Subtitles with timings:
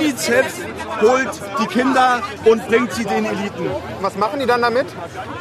[0.00, 0.64] UNICEF
[1.00, 1.30] holt
[1.60, 3.66] die Kinder und bringt sie den Eliten.
[4.00, 4.86] Was machen die dann damit?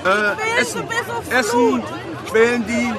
[0.05, 0.83] Äh, essen,
[1.29, 1.83] essen,
[2.29, 2.94] quälen die,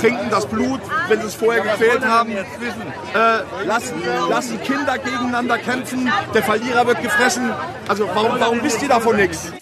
[0.00, 6.10] trinken das Blut, wenn sie es vorher gequält haben, äh, lassen, lassen Kinder gegeneinander kämpfen,
[6.32, 7.52] der Verlierer wird gefressen.
[7.88, 9.52] Also warum, warum wisst ihr davon nichts?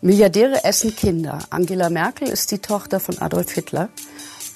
[0.00, 1.38] Milliardäre essen Kinder.
[1.50, 3.88] Angela Merkel ist die Tochter von Adolf Hitler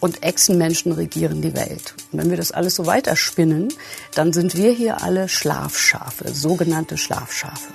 [0.01, 1.95] und Echsenmenschen regieren die Welt.
[2.13, 3.73] Und wenn wir das alles so weiterspinnen,
[4.15, 7.73] dann sind wir hier alle Schlafschafe, sogenannte Schlafschafe.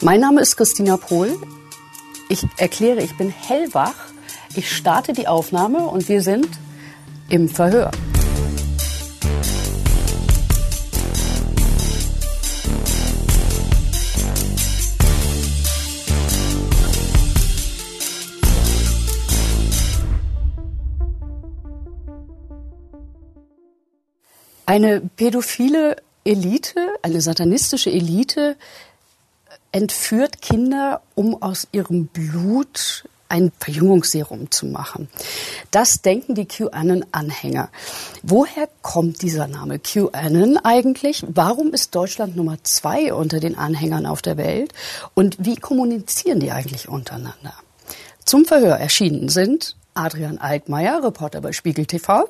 [0.00, 1.36] Mein Name ist Christina Pohl.
[2.28, 3.94] Ich erkläre, ich bin hellwach.
[4.54, 6.48] Ich starte die Aufnahme und wir sind
[7.28, 7.90] im Verhör.
[24.66, 28.56] Eine pädophile Elite, eine satanistische Elite
[29.72, 35.08] entführt Kinder, um aus ihrem Blut ein Verjüngungsserum zu machen.
[35.70, 37.70] Das denken die QAnon-Anhänger.
[38.22, 41.24] Woher kommt dieser Name QAnon eigentlich?
[41.26, 44.74] Warum ist Deutschland Nummer zwei unter den Anhängern auf der Welt?
[45.14, 47.54] Und wie kommunizieren die eigentlich untereinander?
[48.24, 52.28] Zum Verhör erschienen sind Adrian Altmaier, Reporter bei Spiegel TV,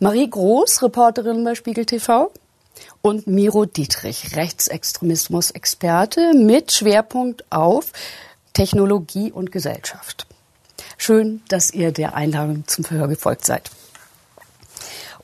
[0.00, 2.32] Marie Groß, Reporterin bei Spiegel TV
[3.02, 7.92] und Miro Dietrich, Rechtsextremismus-Experte mit Schwerpunkt auf
[8.52, 10.26] Technologie und Gesellschaft.
[10.96, 13.70] Schön, dass ihr der Einladung zum Verhör gefolgt seid.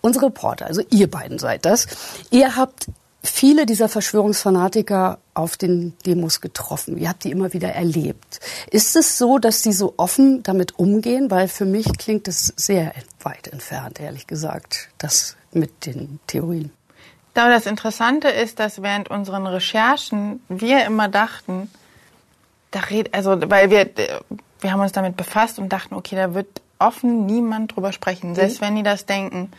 [0.01, 1.87] Unsere Reporter, also ihr beiden seid das,
[2.31, 2.87] ihr habt
[3.29, 6.97] viele dieser Verschwörungsfanatiker auf den Demos getroffen.
[6.98, 8.41] Ihr habt die immer wieder erlebt.
[8.71, 11.31] Ist es so, dass sie so offen damit umgehen?
[11.31, 16.71] Weil für mich klingt es sehr weit entfernt, ehrlich gesagt, das mit den Theorien.
[17.34, 21.71] Das Interessante ist, dass während unseren Recherchen wir immer dachten,
[22.73, 23.89] da red, also, weil wir,
[24.61, 28.60] wir haben uns damit befasst und dachten, okay, da wird offen niemand drüber sprechen, selbst
[28.60, 28.66] mhm.
[28.66, 29.53] wenn die das denken.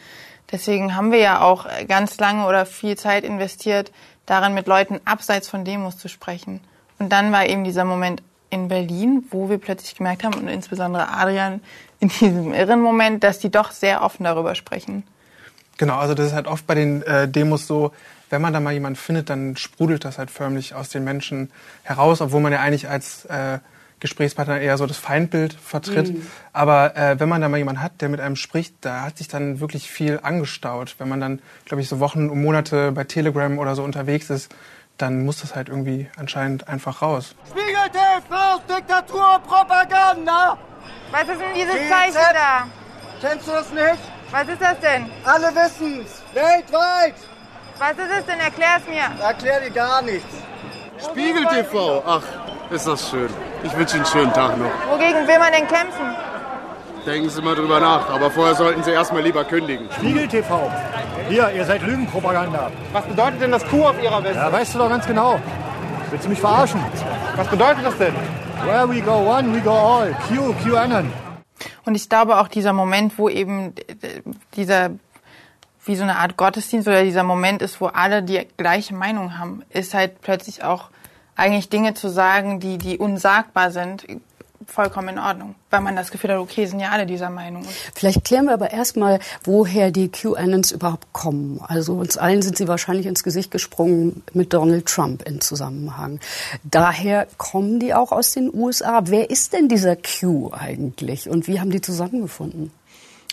[0.52, 3.92] Deswegen haben wir ja auch ganz lange oder viel Zeit investiert,
[4.26, 6.60] darin mit Leuten abseits von Demos zu sprechen.
[6.98, 11.10] Und dann war eben dieser Moment in Berlin, wo wir plötzlich gemerkt haben, und insbesondere
[11.10, 11.62] Adrian
[12.00, 15.04] in diesem irren Moment, dass die doch sehr offen darüber sprechen.
[15.78, 17.94] Genau, also das ist halt oft bei den äh, Demos so,
[18.30, 21.52] wenn man da mal jemanden findet, dann sprudelt das halt förmlich aus den Menschen
[21.84, 23.60] heraus, obwohl man ja eigentlich als äh,
[24.00, 26.14] Gesprächspartner eher so das Feindbild vertritt.
[26.14, 26.28] Mhm.
[26.54, 29.28] Aber äh, wenn man da mal jemanden hat, der mit einem spricht, da hat sich
[29.28, 30.96] dann wirklich viel angestaut.
[30.98, 34.54] Wenn man dann, glaube ich, so Wochen und Monate bei Telegram oder so unterwegs ist,
[34.98, 37.36] dann muss das halt irgendwie anscheinend einfach raus.
[37.50, 40.58] Spiegel TV, Diktatur, Propaganda!
[41.12, 41.90] Was ist denn dieses GZ?
[41.90, 42.68] Zeichen da?
[43.22, 44.00] Kennst du das nicht?
[44.32, 45.10] Was ist das denn?
[45.26, 46.22] Alle wissen's.
[46.34, 47.16] Weltweit.
[47.80, 48.40] Was ist es denn?
[48.40, 49.24] Erklär's mir.
[49.24, 50.36] Erklär dir gar nichts.
[51.04, 52.04] Spiegel TV.
[52.06, 52.24] Ach,
[52.72, 53.30] ist das schön.
[53.64, 54.72] Ich wünsche Ihnen einen schönen Tag noch.
[54.90, 56.16] Wogegen will man denn kämpfen?
[57.06, 58.10] Denken Sie mal drüber nach.
[58.10, 59.90] Aber vorher sollten Sie erstmal lieber kündigen.
[59.98, 60.72] Spiegel TV.
[61.28, 62.72] Hier, ihr seid Lügenpropaganda.
[62.92, 64.38] Was bedeutet denn das Q auf Ihrer Weste?
[64.38, 65.40] Ja, weißt du doch ganz genau.
[66.10, 66.84] Willst du mich verarschen?
[67.36, 68.14] Was bedeutet das denn?
[68.66, 70.16] Where we go one, we go all.
[70.28, 71.12] Q, QAnon.
[71.86, 73.74] Und ich glaube auch dieser Moment, wo eben
[74.56, 74.92] dieser
[75.86, 79.64] wie so eine Art Gottesdienst oder dieser Moment ist, wo alle die gleiche Meinung haben,
[79.70, 80.90] ist halt plötzlich auch
[81.40, 84.06] eigentlich Dinge zu sagen, die, die unsagbar sind,
[84.70, 87.66] vollkommen in Ordnung, weil man das Gefühl hat, okay, sind ja alle dieser Meinung.
[87.96, 91.60] Vielleicht klären wir aber erstmal, woher die QAnons überhaupt kommen.
[91.68, 96.20] Also uns allen sind sie wahrscheinlich ins Gesicht gesprungen mit Donald Trump in Zusammenhang.
[96.64, 99.02] Daher kommen die auch aus den USA.
[99.06, 102.72] Wer ist denn dieser Q eigentlich und wie haben die zusammengefunden?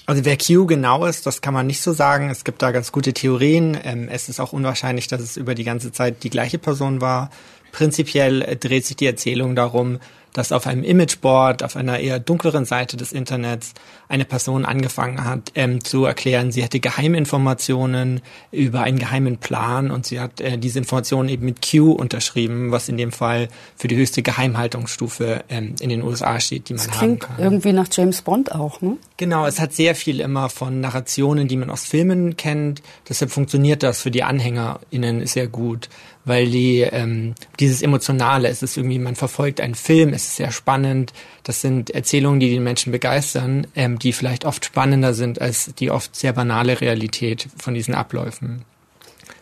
[0.09, 2.31] Also wer Q genau ist, das kann man nicht so sagen.
[2.31, 3.77] Es gibt da ganz gute Theorien.
[3.83, 7.31] Ähm, es ist auch unwahrscheinlich, dass es über die ganze Zeit die gleiche Person war.
[7.77, 9.99] Prinzipiell dreht sich die Erzählung darum,
[10.33, 13.73] dass auf einem Imageboard, auf einer eher dunkleren Seite des Internets,
[14.09, 18.23] eine Person angefangen hat ähm, zu erklären, sie hätte Geheiminformationen
[18.53, 22.89] über einen geheimen Plan und sie hat äh, diese Informationen eben mit Q unterschrieben, was
[22.89, 27.01] in dem Fall für die höchste Geheimhaltungsstufe ähm, in den USA steht, die man das
[27.01, 27.37] haben kann.
[27.39, 28.97] irgendwie nach James Bond auch, ne?
[29.19, 32.83] Genau, es hat sehr viel immer von Narrationen, die man aus Filmen kennt.
[33.09, 35.89] Deshalb funktioniert das für die AnhängerInnen sehr gut
[36.27, 40.51] weil die ähm, dieses Emotionale, es ist irgendwie, man verfolgt einen Film, es ist sehr
[40.51, 41.15] spannend.
[41.45, 45.91] Das sind Erzählungen, die den Menschen begeistern, ähm, die vielleicht oft spannender sind als die
[45.91, 48.65] oft sehr banale Realität von diesen Abläufen.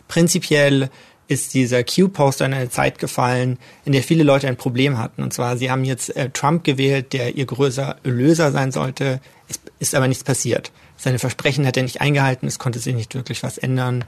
[0.07, 0.89] Prinzipiell
[1.27, 5.23] ist dieser Q-Poster in eine Zeit gefallen, in der viele Leute ein Problem hatten.
[5.23, 9.19] Und zwar, sie haben jetzt äh, Trump gewählt, der ihr größer Löser sein sollte.
[9.47, 10.71] Es ist aber nichts passiert.
[10.97, 14.05] Seine Versprechen hat er nicht eingehalten, es konnte sich nicht wirklich was ändern.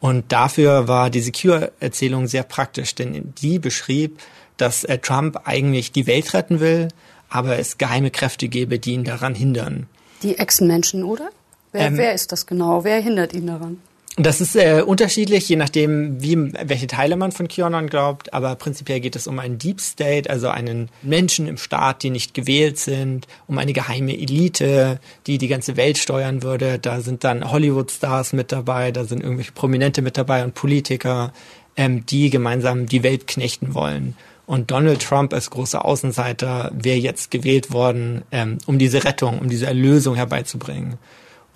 [0.00, 4.18] Und dafür war diese Q-Erzählung sehr praktisch, denn die beschrieb,
[4.56, 6.88] dass äh, Trump eigentlich die Welt retten will,
[7.28, 9.86] aber es geheime Kräfte gäbe, die ihn daran hindern.
[10.22, 11.30] Die Echsenmenschen, oder?
[11.72, 12.84] Wer, Ähm, wer ist das genau?
[12.84, 13.80] Wer hindert ihn daran?
[14.20, 18.98] Das ist äh, unterschiedlich, je nachdem, wie, welche Teile man von QAnon glaubt, aber prinzipiell
[18.98, 23.28] geht es um einen Deep State, also einen Menschen im Staat, die nicht gewählt sind,
[23.46, 24.98] um eine geheime Elite,
[25.28, 26.80] die die ganze Welt steuern würde.
[26.80, 31.32] Da sind dann Hollywood-Stars mit dabei, da sind irgendwelche Prominente mit dabei und Politiker,
[31.76, 34.16] ähm, die gemeinsam die Welt knechten wollen.
[34.46, 39.48] Und Donald Trump als großer Außenseiter wäre jetzt gewählt worden, ähm, um diese Rettung, um
[39.48, 40.98] diese Erlösung herbeizubringen.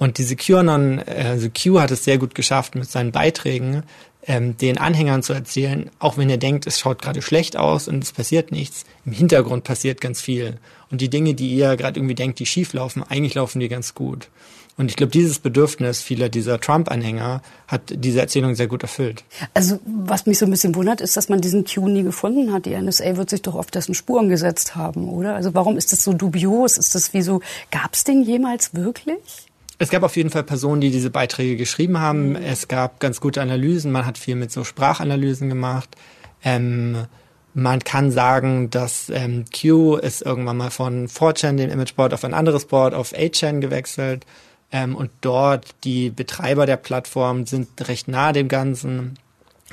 [0.02, 3.84] Und diese QAnon, also Q hat es sehr gut geschafft, mit seinen Beiträgen
[4.26, 8.02] ähm, den Anhängern zu erzählen, auch wenn ihr denkt, es schaut gerade schlecht aus und
[8.02, 10.58] es passiert nichts, im Hintergrund passiert ganz viel.
[10.90, 13.94] Und die Dinge, die ihr gerade irgendwie denkt, die schief laufen, eigentlich laufen die ganz
[13.94, 14.28] gut.
[14.76, 19.22] Und ich glaube, dieses Bedürfnis vieler dieser Trump-Anhänger hat diese Erzählung sehr gut erfüllt.
[19.54, 22.66] Also was mich so ein bisschen wundert, ist, dass man diesen Q nie gefunden hat.
[22.66, 25.36] Die NSA wird sich doch auf dessen Spuren gesetzt haben, oder?
[25.36, 26.76] Also warum ist das so dubios?
[26.76, 27.40] Ist das wie so,
[27.70, 29.51] gab es den jemals wirklich?
[29.82, 32.36] Es gab auf jeden Fall Personen, die diese Beiträge geschrieben haben.
[32.36, 33.90] Es gab ganz gute Analysen.
[33.90, 35.96] Man hat viel mit so Sprachanalysen gemacht.
[36.44, 37.06] Ähm,
[37.52, 42.32] man kann sagen, dass ähm, Q ist irgendwann mal von 4chan, dem Imageboard, auf ein
[42.32, 44.24] anderes Board, auf 8chan gewechselt.
[44.70, 49.18] Ähm, und dort die Betreiber der Plattform sind recht nahe dem Ganzen.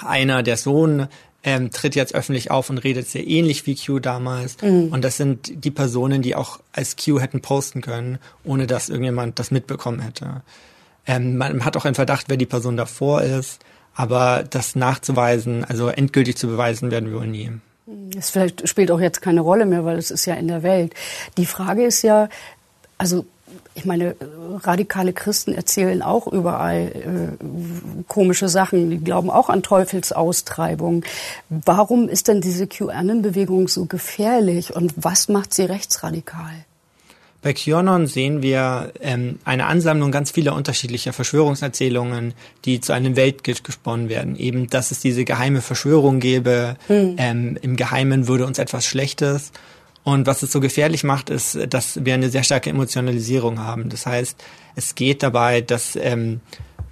[0.04, 1.08] Einer, der Sohn,
[1.44, 4.58] ähm, tritt jetzt öffentlich auf und redet sehr ähnlich wie Q damals.
[4.62, 9.40] Und das sind die Personen, die auch als Q hätten posten können, ohne dass irgendjemand
[9.40, 10.42] das mitbekommen hätte.
[11.06, 13.60] Ähm, man hat auch einen Verdacht, wer die Person davor ist,
[13.96, 17.52] aber das nachzuweisen, also endgültig zu beweisen, werden wir wohl nie.
[17.86, 20.94] Das vielleicht spielt auch jetzt keine Rolle mehr, weil es ist ja in der Welt.
[21.38, 22.30] Die Frage ist ja,
[22.98, 23.26] also
[23.76, 24.16] ich meine,
[24.64, 26.92] radikale Christen erzählen auch überall
[27.40, 28.90] äh, komische Sachen.
[28.90, 31.04] Die glauben auch an Teufelsaustreibung.
[31.50, 36.66] Warum ist denn diese QAnon-Bewegung so gefährlich und was macht sie rechtsradikal?
[37.42, 42.34] Bei QAnon sehen wir ähm, eine Ansammlung ganz vieler unterschiedlicher Verschwörungserzählungen,
[42.66, 44.36] die zu einem Weltbild gesponnen werden.
[44.36, 49.54] Eben, dass es diese geheime Verschwörung gäbe, ähm, im Geheimen würde uns etwas Schlechtes.
[50.04, 53.90] Und was es so gefährlich macht, ist, dass wir eine sehr starke Emotionalisierung haben.
[53.90, 54.44] Das heißt,
[54.76, 56.40] es geht dabei, dass ähm,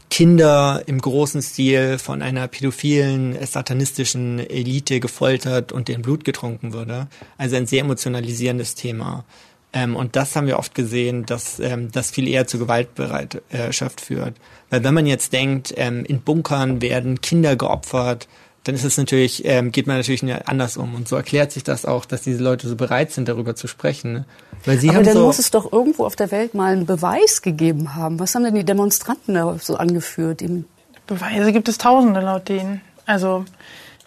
[0.10, 7.08] Kinder im großen Stil von einer pädophilen, satanistischen Elite gefoltert und deren Blut getrunken würde.
[7.38, 9.26] Also ein sehr emotionalisierendes Thema.
[9.74, 14.36] Ähm, und das haben wir oft gesehen, dass ähm, das viel eher zu Gewaltbereitschaft führt.
[14.70, 18.28] Weil wenn man jetzt denkt, ähm, in Bunkern werden Kinder geopfert,
[18.68, 20.94] dann ist es natürlich, ähm, geht man natürlich anders um.
[20.94, 24.14] Und so erklärt sich das auch, dass diese Leute so bereit sind, darüber zu sprechen.
[24.14, 24.26] Ne?
[24.66, 26.86] Weil sie Aber haben dann so, muss es doch irgendwo auf der Welt mal einen
[26.86, 28.20] Beweis gegeben haben.
[28.20, 30.42] Was haben denn die Demonstranten da so angeführt?
[30.42, 30.66] Eben
[31.06, 32.82] Beweise gibt es Tausende laut denen.
[33.06, 33.46] Also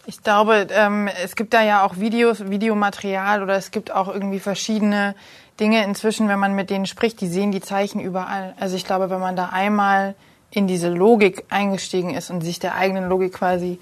[0.04, 4.40] ich glaube, ähm, es gibt da ja auch Videos, Videomaterial oder es gibt auch irgendwie
[4.40, 5.14] verschiedene
[5.58, 8.54] Dinge inzwischen, wenn man mit denen spricht, die sehen die Zeichen überall.
[8.60, 10.14] Also ich glaube, wenn man da einmal
[10.50, 13.78] in diese Logik eingestiegen ist und sich der eigenen Logik quasi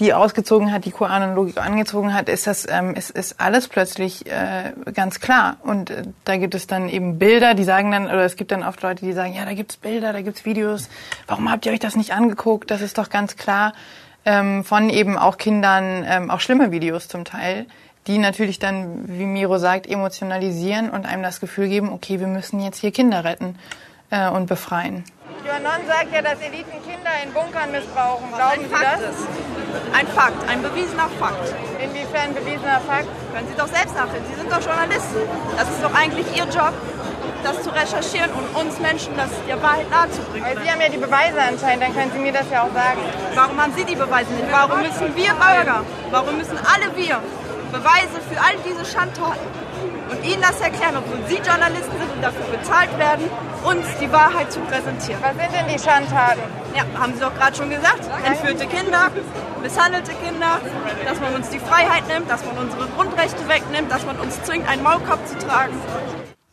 [0.00, 4.72] die ausgezogen hat, die Koranen-Logik angezogen hat, ist das ähm, ist, ist alles plötzlich äh,
[4.94, 5.58] ganz klar.
[5.62, 8.64] Und äh, da gibt es dann eben Bilder, die sagen dann, oder es gibt dann
[8.64, 10.88] oft Leute, die sagen, ja, da gibt's Bilder, da gibt's Videos.
[11.26, 12.70] Warum habt ihr euch das nicht angeguckt?
[12.70, 13.74] Das ist doch ganz klar.
[14.24, 17.66] Ähm, von eben auch Kindern, ähm, auch schlimme Videos zum Teil,
[18.06, 22.60] die natürlich dann, wie Miro sagt, emotionalisieren und einem das Gefühl geben, okay, wir müssen
[22.60, 23.56] jetzt hier Kinder retten
[24.10, 25.04] äh, und befreien.
[25.44, 28.28] QAnon sagt ja, dass Eliten Kinder in Bunkern missbrauchen.
[28.34, 29.00] Glauben Sie das?
[29.00, 29.26] Ist.
[29.92, 31.54] Ein Fakt, ein bewiesener Fakt.
[31.82, 33.08] Inwiefern bewiesener Fakt?
[33.32, 34.22] Können Sie doch selbst nachsehen.
[34.28, 35.22] Sie sind doch Journalisten.
[35.56, 36.74] Das ist doch eigentlich Ihr Job,
[37.42, 40.46] das zu recherchieren und uns Menschen das der Wahrheit nahezubringen.
[40.46, 43.00] Weil Sie haben ja die Beweise anscheinend, dann können Sie mir das ja auch sagen.
[43.34, 44.52] Warum haben Sie die Beweise nicht?
[44.52, 47.22] Warum müssen wir Bürger, warum müssen alle wir
[47.72, 49.59] Beweise für all diese Schandtaten
[50.10, 53.26] und Ihnen das erklären, obwohl Sie Journalisten sind und dafür bezahlt werden,
[53.64, 55.22] uns die Wahrheit zu präsentieren?
[55.22, 56.40] Was sind denn die Schandtaten?
[56.74, 58.04] Ja, haben Sie doch gerade schon gesagt.
[58.24, 59.10] Entführte Kinder,
[59.62, 60.60] misshandelte Kinder,
[61.04, 64.68] dass man uns die Freiheit nimmt, dass man unsere Grundrechte wegnimmt, dass man uns zwingt,
[64.68, 65.74] einen Maulkorb zu tragen.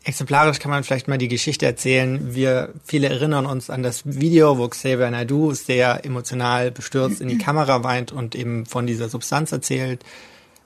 [0.04, 2.34] Exemplarisch kann man vielleicht mal die Geschichte erzählen.
[2.34, 7.38] Wir viele erinnern uns an das Video, wo Xavier Naidoo sehr emotional bestürzt in die
[7.38, 10.06] Kamera weint und eben von dieser Substanz erzählt.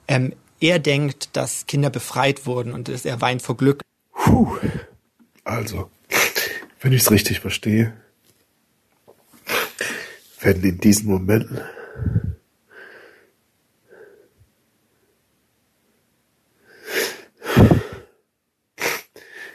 [0.06, 3.82] Ähm, er denkt, dass Kinder befreit wurden und er weint vor Glück.
[4.12, 4.56] Puh.
[5.44, 5.90] Also,
[6.80, 7.92] wenn ich es richtig verstehe,
[10.40, 11.60] werden in diesen Momenten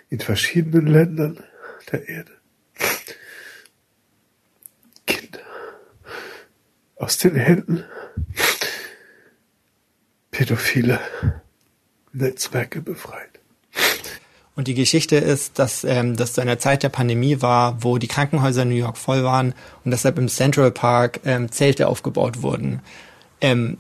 [0.09, 1.43] in verschiedenen Ländern
[1.91, 2.31] der Erde
[5.05, 5.39] Kinder
[6.97, 7.85] aus den Händen
[10.37, 10.99] pädophile
[12.13, 13.39] Netzwerke befreit.
[14.55, 18.07] Und die Geschichte ist, dass ähm, das zu einer Zeit der Pandemie war, wo die
[18.07, 22.81] Krankenhäuser in New York voll waren und deshalb im Central Park ähm, Zelte aufgebaut wurden.
[23.41, 23.79] Ähm,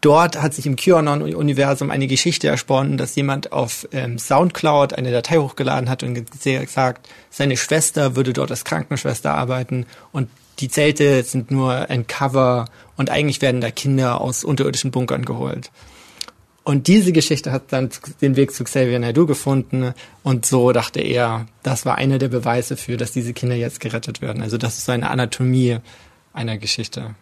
[0.00, 5.38] dort hat sich im QAnon-Universum eine Geschichte ersponnen, dass jemand auf ähm, Soundcloud eine Datei
[5.38, 10.28] hochgeladen hat und gesagt, seine Schwester würde dort als Krankenschwester arbeiten und
[10.60, 15.70] die Zelte sind nur ein Cover und eigentlich werden da Kinder aus unterirdischen Bunkern geholt.
[16.64, 17.88] Und diese Geschichte hat dann
[18.20, 22.76] den Weg zu Xavier Naidoo gefunden und so dachte er, das war einer der Beweise
[22.76, 24.42] für, dass diese Kinder jetzt gerettet werden.
[24.42, 25.78] Also das ist so eine Anatomie
[26.34, 27.14] einer Geschichte.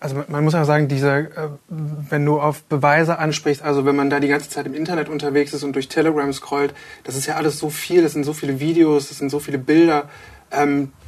[0.00, 4.10] Also man muss ja sagen, diese, äh, wenn du auf Beweise ansprichst, also wenn man
[4.10, 7.36] da die ganze Zeit im Internet unterwegs ist und durch Telegram scrollt, das ist ja
[7.36, 10.08] alles so viel, das sind so viele Videos, das sind so viele Bilder.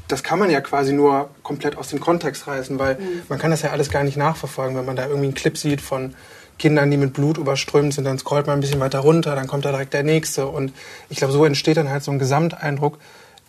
[0.08, 3.22] Das kann man ja quasi nur komplett aus dem Kontext reißen, weil mhm.
[3.28, 5.80] man kann das ja alles gar nicht nachverfolgen, wenn man da irgendwie einen Clip sieht
[5.80, 6.14] von
[6.58, 9.64] Kindern, die mit Blut überströmt sind, dann scrollt man ein bisschen weiter runter, dann kommt
[9.64, 10.46] da direkt der nächste.
[10.46, 10.72] Und
[11.08, 12.98] ich glaube, so entsteht dann halt so ein Gesamteindruck,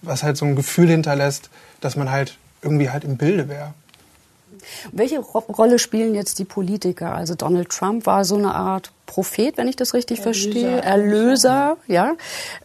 [0.01, 1.50] was halt so ein Gefühl hinterlässt,
[1.81, 3.74] dass man halt irgendwie halt im Bilde wäre.
[4.91, 7.13] Welche Rolle spielen jetzt die Politiker?
[7.13, 10.41] Also Donald Trump war so eine Art Prophet, wenn ich das richtig Erlöser.
[10.41, 12.15] verstehe, Erlöser, ja.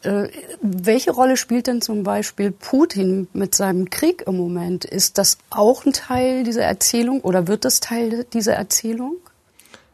[0.02, 0.28] Äh,
[0.62, 4.84] welche Rolle spielt denn zum Beispiel Putin mit seinem Krieg im Moment?
[4.84, 9.16] Ist das auch ein Teil dieser Erzählung oder wird das Teil dieser Erzählung?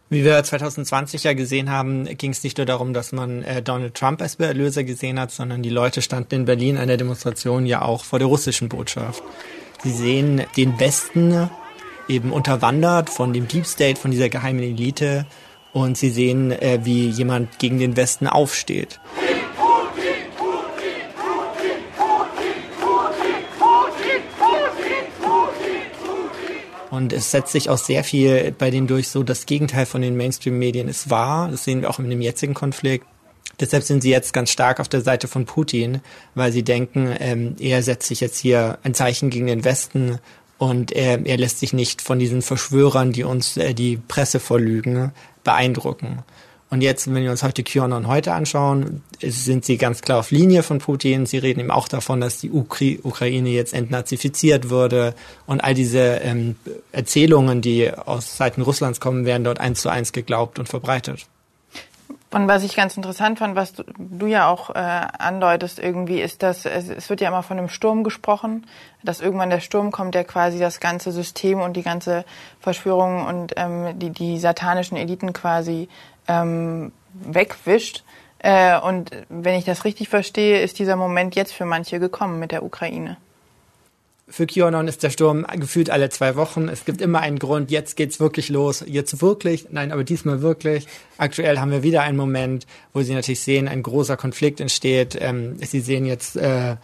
[0.09, 3.95] Wie wir 2020 ja gesehen haben, ging es nicht nur darum, dass man äh, Donald
[3.95, 7.83] Trump als Erlöser gesehen hat, sondern die Leute standen in Berlin an der Demonstration ja
[7.83, 9.23] auch vor der russischen Botschaft.
[9.83, 11.51] Sie sehen den Westen
[12.09, 15.27] eben unterwandert von dem Deep State, von dieser geheimen Elite
[15.73, 19.01] und sie sehen, äh, wie jemand gegen den Westen aufsteht.
[26.91, 30.17] Und es setzt sich auch sehr viel bei denen durch, so das Gegenteil von den
[30.17, 31.49] Mainstream-Medien ist wahr.
[31.51, 33.07] Das sehen wir auch in dem jetzigen Konflikt.
[33.61, 36.01] Deshalb sind sie jetzt ganz stark auf der Seite von Putin,
[36.35, 40.19] weil sie denken, ähm, er setzt sich jetzt hier ein Zeichen gegen den Westen
[40.59, 45.13] und er, er lässt sich nicht von diesen Verschwörern, die uns äh, die Presse vorlügen,
[45.45, 46.25] beeindrucken.
[46.69, 50.65] Und jetzt, wenn wir uns heute QAnon heute anschauen, sind sie ganz klar auf Linie
[50.65, 51.25] von Putin.
[51.25, 55.15] Sie reden eben auch davon, dass die Ukri Ukraine jetzt entnazifiziert würde.
[55.47, 56.57] Und all diese ähm,
[56.91, 61.27] Erzählungen, die aus Seiten Russlands kommen, werden dort eins zu eins geglaubt und verbreitet.
[62.33, 66.67] Und was ich ganz interessant fand, was du, ja auch äh, andeutest irgendwie, ist, dass
[66.67, 68.67] es, es wird ja immer von einem Sturm gesprochen,
[69.05, 72.25] dass irgendwann der Sturm kommt, der quasi das ganze System und die ganze
[72.61, 75.89] Verschwörung und ähm, die, die satanischen Eliten quasi
[76.27, 78.03] ähm, wegwischt.
[78.41, 82.51] Äh, und wenn ich das richtig verstehe, ist dieser Moment jetzt für manche gekommen mit
[82.51, 83.19] der Ukraine.
[84.29, 86.69] Für QAnon ist der Sturm gefühlt alle zwei Wochen.
[86.69, 88.83] Es gibt immer einen Grund, jetzt geht's wirklich los.
[88.85, 90.89] Jetzt wirklich, nein, aber diesmal wirklich.
[91.17, 95.17] Aktuell haben wir wieder einen Moment, wo Sie natürlich sehen, ein großer Konflikt entsteht.
[95.21, 96.75] Ähm, Sie sehen jetzt, äh,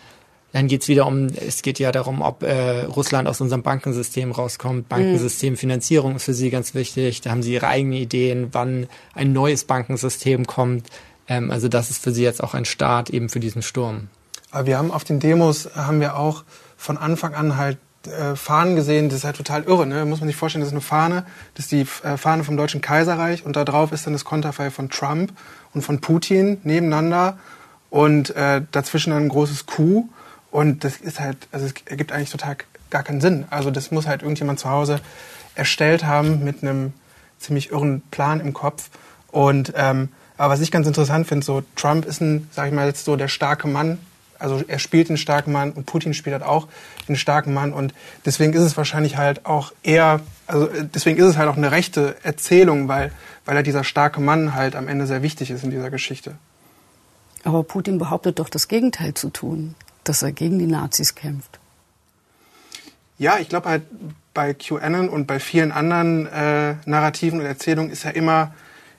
[0.52, 4.88] dann geht's wieder um, es geht ja darum, ob äh, Russland aus unserem Bankensystem rauskommt.
[4.88, 7.22] Bankensystemfinanzierung ist für Sie ganz wichtig.
[7.22, 10.86] Da haben Sie Ihre eigenen Ideen, wann ein neues Bankensystem kommt.
[11.26, 14.10] Ähm, also das ist für Sie jetzt auch ein Start eben für diesen Sturm.
[14.52, 16.44] Aber wir haben auf den Demos, haben wir auch
[16.82, 20.04] von Anfang an halt äh, Fahnen gesehen, das ist halt total irre, ne?
[20.04, 21.24] Muss man sich vorstellen, das ist eine Fahne,
[21.54, 24.70] das ist die äh, Fahne vom Deutschen Kaiserreich und da drauf ist dann das Konterfei
[24.70, 25.32] von Trump
[25.72, 27.38] und von Putin nebeneinander
[27.88, 30.08] und äh, dazwischen dann ein großes Q
[30.50, 32.56] und das ist halt, also es ergibt eigentlich total
[32.90, 33.44] gar keinen Sinn.
[33.50, 35.00] Also das muss halt irgendjemand zu Hause
[35.54, 36.92] erstellt haben mit einem
[37.38, 38.90] ziemlich irren Plan im Kopf
[39.28, 42.88] und ähm, aber was ich ganz interessant finde, so Trump ist ein, sag ich mal
[42.88, 43.98] jetzt so der starke Mann
[44.42, 46.68] also er spielt einen starken Mann und Putin spielt halt auch
[47.08, 47.94] einen starken Mann und
[48.24, 52.16] deswegen ist es wahrscheinlich halt auch eher, also deswegen ist es halt auch eine rechte
[52.22, 53.12] Erzählung, weil,
[53.44, 56.34] weil er dieser starke Mann halt am Ende sehr wichtig ist in dieser Geschichte.
[57.44, 61.58] Aber Putin behauptet doch das Gegenteil zu tun, dass er gegen die Nazis kämpft.
[63.18, 63.82] Ja, ich glaube halt
[64.34, 68.54] bei QAnon und bei vielen anderen äh, Narrativen und Erzählungen ist ja immer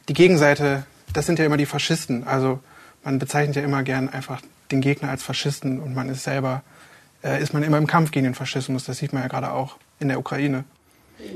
[0.07, 2.25] die Gegenseite, das sind ja immer die Faschisten.
[2.25, 2.59] Also
[3.03, 4.41] man bezeichnet ja immer gern einfach
[4.73, 6.63] den Gegner als Faschisten und man ist selber,
[7.23, 8.85] äh, ist man immer im Kampf gegen den Faschismus.
[8.85, 10.65] Das sieht man ja gerade auch in der Ukraine.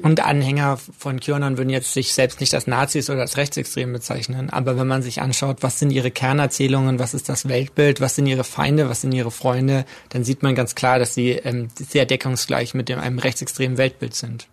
[0.02, 4.50] Und Anhänger von QAnon würden jetzt sich selbst nicht als Nazis oder als Rechtsextrem bezeichnen.
[4.50, 8.26] Aber wenn man sich anschaut, was sind ihre Kernerzählungen, was ist das Weltbild, was sind
[8.26, 12.06] ihre Feinde, was sind ihre Freunde, dann sieht man ganz klar, dass sie ähm, sehr
[12.06, 14.48] deckungsgleich mit dem, einem rechtsextremen Weltbild sind.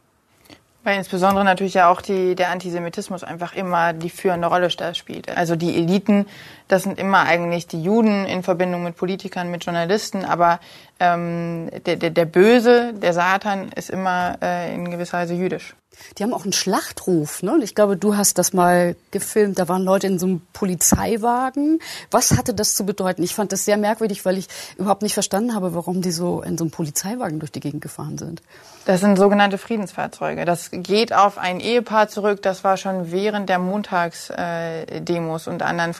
[0.84, 5.34] Weil insbesondere natürlich ja auch die, der Antisemitismus einfach immer die führende Rolle spielt.
[5.34, 6.26] Also die Eliten,
[6.68, 10.60] das sind immer eigentlich die Juden in Verbindung mit Politikern, mit Journalisten, aber
[10.98, 15.74] ähm, der, der, der Böse, der Satan, ist immer äh, in gewisser Weise jüdisch.
[16.18, 17.42] Die haben auch einen Schlachtruf.
[17.42, 17.58] Ne?
[17.62, 19.58] Ich glaube, du hast das mal gefilmt.
[19.58, 21.80] Da waren Leute in so einem Polizeiwagen.
[22.10, 23.22] Was hatte das zu bedeuten?
[23.22, 26.58] Ich fand das sehr merkwürdig, weil ich überhaupt nicht verstanden habe, warum die so in
[26.58, 28.42] so einem Polizeiwagen durch die Gegend gefahren sind.
[28.86, 30.44] Das sind sogenannte Friedensfahrzeuge.
[30.44, 32.42] Das geht auf ein Ehepaar zurück.
[32.42, 35.94] Das war schon während der Montagsdemos und anderen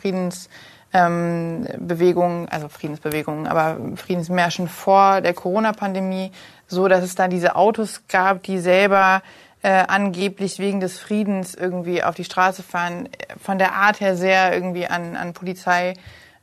[0.94, 6.30] Friedensbewegungen, also Friedensbewegungen, aber Friedensmärschen vor der Corona-Pandemie,
[6.68, 9.22] so dass es da diese Autos gab, die selber
[9.62, 13.08] äh, angeblich wegen des Friedens irgendwie auf die Straße fahren,
[13.42, 15.94] von der Art her sehr irgendwie an, an Polizei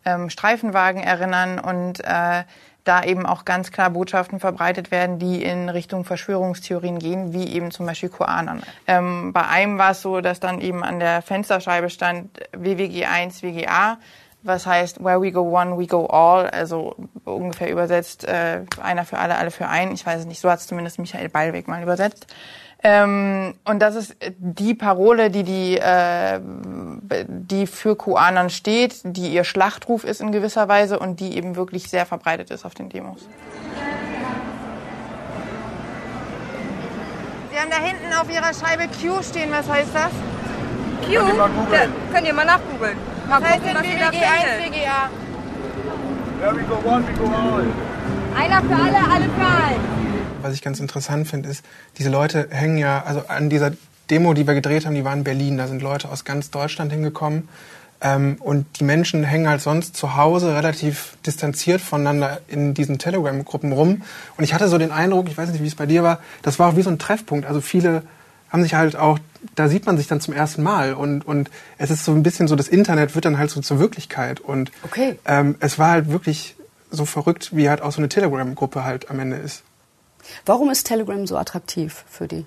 [0.03, 2.43] ähm, erinnern und äh,
[2.83, 7.71] da eben auch ganz klar Botschaften verbreitet werden, die in Richtung Verschwörungstheorien gehen, wie eben
[7.71, 8.63] zum Beispiel QAnon.
[8.87, 13.97] Ähm, bei einem war es so, dass dann eben an der Fensterscheibe stand WWG1, WGA,
[14.43, 16.95] was heißt Where we go one, we go all, also
[17.25, 19.91] ungefähr übersetzt äh, einer für alle, alle für einen.
[19.93, 22.27] Ich weiß es nicht, so hat es zumindest Michael Ballweg mal übersetzt.
[22.83, 26.39] Ähm, und das ist die Parole, die, die, äh,
[27.27, 31.89] die für QAnon steht, die ihr Schlachtruf ist in gewisser Weise und die eben wirklich
[31.89, 33.27] sehr verbreitet ist auf den Demos.
[37.51, 39.51] Sie haben da hinten auf Ihrer Scheibe Q stehen.
[39.51, 40.11] Was heißt das?
[41.05, 41.13] Q?
[41.13, 41.79] Könnt ihr mal, ja,
[42.11, 42.97] könnt ihr mal nachgoogeln.
[43.31, 44.73] Mal gucken, was ihr WWG1, einhält.
[44.73, 45.09] WGA?
[46.41, 47.65] Where we go one, we go all.
[48.35, 49.79] Einer für alle, alle für einen.
[50.41, 51.63] Was ich ganz interessant finde, ist,
[51.97, 53.71] diese Leute hängen ja, also an dieser
[54.09, 55.57] Demo, die wir gedreht haben, die war in Berlin.
[55.57, 57.47] Da sind Leute aus ganz Deutschland hingekommen.
[58.01, 63.71] Ähm, und die Menschen hängen halt sonst zu Hause relativ distanziert voneinander in diesen Telegram-Gruppen
[63.71, 64.01] rum.
[64.35, 66.59] Und ich hatte so den Eindruck, ich weiß nicht, wie es bei dir war, das
[66.59, 67.45] war auch wie so ein Treffpunkt.
[67.45, 68.03] Also viele
[68.51, 69.17] haben sich halt auch,
[69.55, 70.93] da sieht man sich dann zum ersten Mal.
[70.93, 73.79] Und, und es ist so ein bisschen so, das Internet wird dann halt so zur
[73.79, 74.39] Wirklichkeit.
[74.39, 75.17] Und Okay.
[75.25, 76.55] ähm, es war halt wirklich
[76.89, 79.63] so verrückt, wie halt auch so eine Telegram-Gruppe halt am Ende ist.
[80.45, 82.45] Warum ist Telegram so attraktiv für die?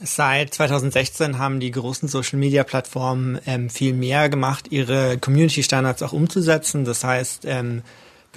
[0.00, 6.84] Seit 2016 haben die großen Social-Media-Plattformen ähm, viel mehr gemacht, ihre Community-Standards auch umzusetzen.
[6.84, 7.82] Das heißt, ähm,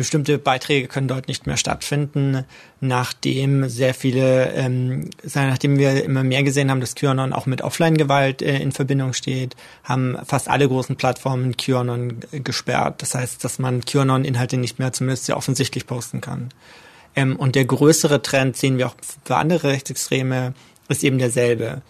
[0.02, 2.44] bestimmte Beiträge können dort nicht mehr stattfinden,
[2.80, 8.42] nachdem sehr viele, ähm, nachdem wir immer mehr gesehen haben, dass QAnon auch mit Offline-Gewalt
[8.42, 13.04] äh, in Verbindung steht, haben fast alle großen Plattformen QAnon gesperrt.
[13.04, 16.50] Das heißt, dass man QAnon-Inhalte nicht mehr zumindest sehr offensichtlich posten kann.
[17.16, 20.56] Ähm, und der größere Trend sehen wir auch für andere Rechtsextreme,
[20.90, 21.84] ist eben derselbe.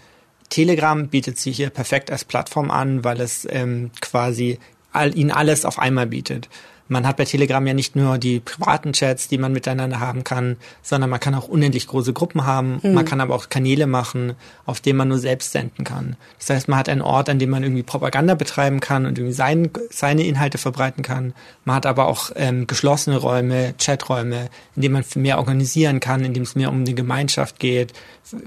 [0.50, 4.60] Telegram bietet sich hier perfekt als Plattform an, weil es ähm, quasi
[4.92, 6.50] all, ihnen alles auf einmal bietet.
[6.92, 10.58] Man hat bei Telegram ja nicht nur die privaten Chats, die man miteinander haben kann,
[10.82, 12.82] sondern man kann auch unendlich große Gruppen haben.
[12.84, 12.94] Mhm.
[12.94, 14.34] Man kann aber auch Kanäle machen,
[14.66, 16.18] auf denen man nur selbst senden kann.
[16.38, 19.34] Das heißt, man hat einen Ort, an dem man irgendwie Propaganda betreiben kann und irgendwie
[19.34, 21.34] sein, seine Inhalte verbreiten kann.
[21.64, 26.34] Man hat aber auch ähm, geschlossene Räume, Chaträume, in denen man mehr organisieren kann, in
[26.34, 27.94] dem es mehr um die Gemeinschaft geht.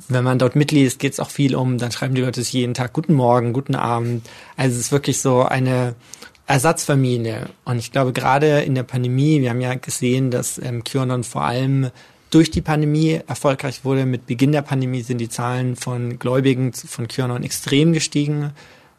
[0.08, 2.74] Wenn man dort mitliest, geht es auch viel um, dann schreiben die Leute sich jeden
[2.74, 4.28] Tag Guten Morgen, Guten Abend.
[4.58, 5.94] Also es ist wirklich so eine
[6.46, 7.48] Ersatzfamilie.
[7.64, 11.44] Und ich glaube, gerade in der Pandemie, wir haben ja gesehen, dass ähm, QAnon vor
[11.44, 11.90] allem
[12.30, 14.06] durch die Pandemie erfolgreich wurde.
[14.06, 18.50] Mit Beginn der Pandemie sind die Zahlen von Gläubigen von QAnon extrem gestiegen,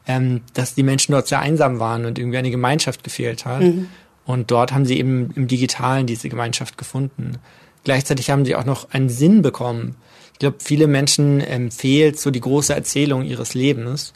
[0.08, 3.62] ähm, dass die Menschen dort sehr einsam waren und irgendwie eine Gemeinschaft gefehlt hat.
[3.62, 3.90] Mhm.
[4.26, 7.38] Und dort haben sie eben im Digitalen diese Gemeinschaft gefunden.
[7.84, 9.96] Gleichzeitig haben sie auch noch einen Sinn bekommen.
[10.34, 14.14] Ich glaube, viele Menschen ähm, fehlt so die große Erzählung ihres Lebens.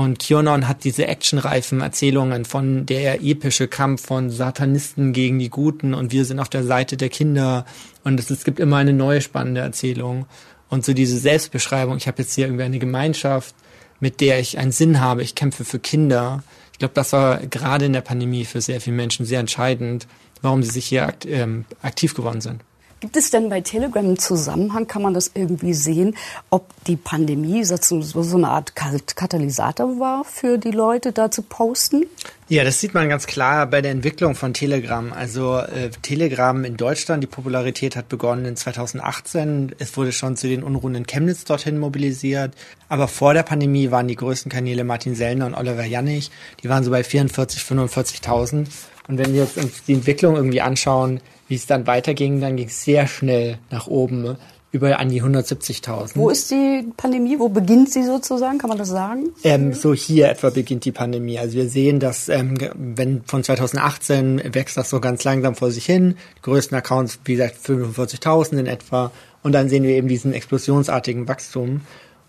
[0.00, 5.92] Und QAnon hat diese actionreifen Erzählungen von der epische Kampf von Satanisten gegen die Guten
[5.92, 7.66] und wir sind auf der Seite der Kinder
[8.02, 10.24] und es, es gibt immer eine neue spannende Erzählung.
[10.70, 13.54] Und so diese Selbstbeschreibung, ich habe jetzt hier irgendwie eine Gemeinschaft,
[14.00, 16.42] mit der ich einen Sinn habe, ich kämpfe für Kinder.
[16.72, 20.06] Ich glaube, das war gerade in der Pandemie für sehr viele Menschen sehr entscheidend,
[20.40, 22.62] warum sie sich hier ähm, aktiv geworden sind.
[23.00, 24.86] Gibt es denn bei Telegram einen Zusammenhang?
[24.86, 26.16] Kann man das irgendwie sehen,
[26.50, 27.76] ob die Pandemie so,
[28.36, 32.04] eine Art Katalysator war für die Leute, da zu posten?
[32.50, 35.14] Ja, das sieht man ganz klar bei der Entwicklung von Telegram.
[35.14, 39.74] Also äh, Telegram in Deutschland, die Popularität hat begonnen in 2018.
[39.78, 42.52] Es wurde schon zu den Unruhen in Chemnitz dorthin mobilisiert.
[42.90, 46.30] Aber vor der Pandemie waren die größten Kanäle Martin Sellner und Oliver Jannig.
[46.62, 48.66] Die waren so bei 44, 45.000.
[49.08, 52.68] Und wenn wir jetzt uns die Entwicklung irgendwie anschauen, wie es dann weiterging, dann ging
[52.68, 54.36] es sehr schnell nach oben,
[54.72, 56.12] über an die 170.000.
[56.14, 57.40] Wo ist die Pandemie?
[57.40, 58.58] Wo beginnt sie sozusagen?
[58.58, 59.30] Kann man das sagen?
[59.42, 61.40] Ähm, so hier etwa beginnt die Pandemie.
[61.40, 65.86] Also wir sehen, dass ähm, wenn von 2018 wächst das so ganz langsam vor sich
[65.86, 66.14] hin.
[66.38, 69.10] Die größten Accounts, wie gesagt, 45.000 in etwa.
[69.42, 71.80] Und dann sehen wir eben diesen explosionsartigen Wachstum.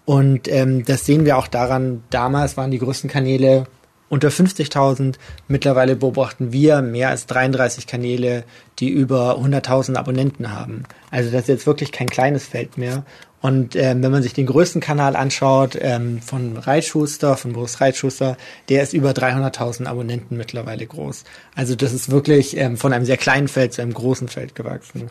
[0.06, 3.66] Und ähm, das sehen wir auch daran, damals waren die größten Kanäle
[4.12, 5.16] unter 50.000.
[5.48, 8.44] Mittlerweile beobachten wir mehr als 33 Kanäle,
[8.80, 10.84] die über 100.000 Abonnenten haben.
[11.12, 13.06] Also das ist jetzt wirklich kein kleines Feld mehr.
[13.40, 18.36] Und ähm, wenn man sich den größten Kanal anschaut, ähm, von Reitschuster, von Boris Reitschuster,
[18.68, 21.24] der ist über 300.000 Abonnenten mittlerweile groß.
[21.56, 25.10] Also das ist wirklich ähm, von einem sehr kleinen Feld zu einem großen Feld gewachsen.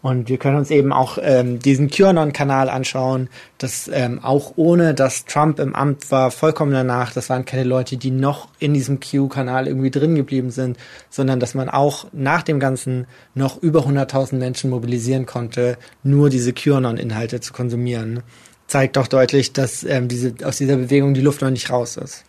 [0.00, 5.24] Und wir können uns eben auch ähm, diesen QAnon-Kanal anschauen, das ähm, auch ohne, dass
[5.24, 9.66] Trump im Amt war, vollkommen danach, das waren keine Leute, die noch in diesem Q-Kanal
[9.66, 10.76] irgendwie drin geblieben sind,
[11.10, 16.52] sondern dass man auch nach dem Ganzen noch über 100.000 Menschen mobilisieren konnte, nur diese
[16.52, 18.22] QAnon-Inhalte zu konsumieren.
[18.68, 22.24] Zeigt doch deutlich, dass ähm, diese, aus dieser Bewegung die Luft noch nicht raus ist.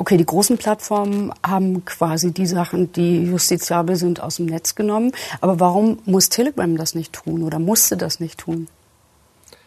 [0.00, 5.12] Okay, die großen Plattformen haben quasi die Sachen, die justiziabel sind, aus dem Netz genommen.
[5.42, 8.68] Aber warum muss Telegram das nicht tun oder musste das nicht tun?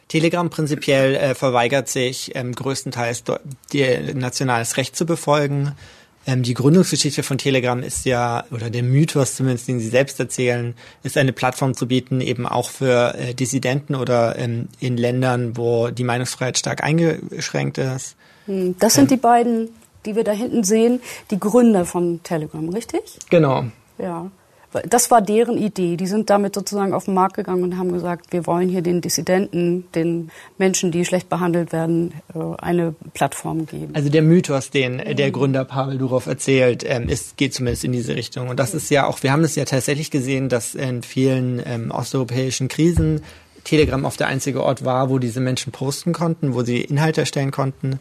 [0.07, 3.25] Telegram prinzipiell äh, verweigert sich ähm, größtenteils
[3.73, 5.73] die, nationales Recht zu befolgen.
[6.25, 10.73] Ähm, die Gründungsgeschichte von Telegram ist ja, oder der Mythos zumindest, den sie selbst erzählen,
[11.03, 15.89] ist eine Plattform zu bieten, eben auch für äh, Dissidenten oder ähm, in Ländern, wo
[15.89, 18.15] die Meinungsfreiheit stark eingeschränkt ist.
[18.47, 19.69] Hm, das sind ähm, die beiden
[20.05, 23.19] die wir da hinten sehen, die Gründer von Telegram, richtig?
[23.29, 23.65] Genau.
[23.97, 24.31] Ja.
[24.89, 25.97] Das war deren Idee.
[25.97, 29.01] Die sind damit sozusagen auf den Markt gegangen und haben gesagt, wir wollen hier den
[29.01, 33.93] Dissidenten, den Menschen, die schlecht behandelt werden, äh, eine Plattform geben.
[33.93, 38.15] Also der Mythos, den der Gründer Pavel Durov erzählt, ähm, ist, geht zumindest in diese
[38.15, 38.49] Richtung.
[38.49, 41.91] Und das ist ja auch, wir haben es ja tatsächlich gesehen, dass in vielen ähm,
[41.91, 43.21] osteuropäischen Krisen
[43.63, 47.51] Telegram oft der einzige Ort war, wo diese Menschen posten konnten, wo sie Inhalte erstellen
[47.51, 47.99] konnten.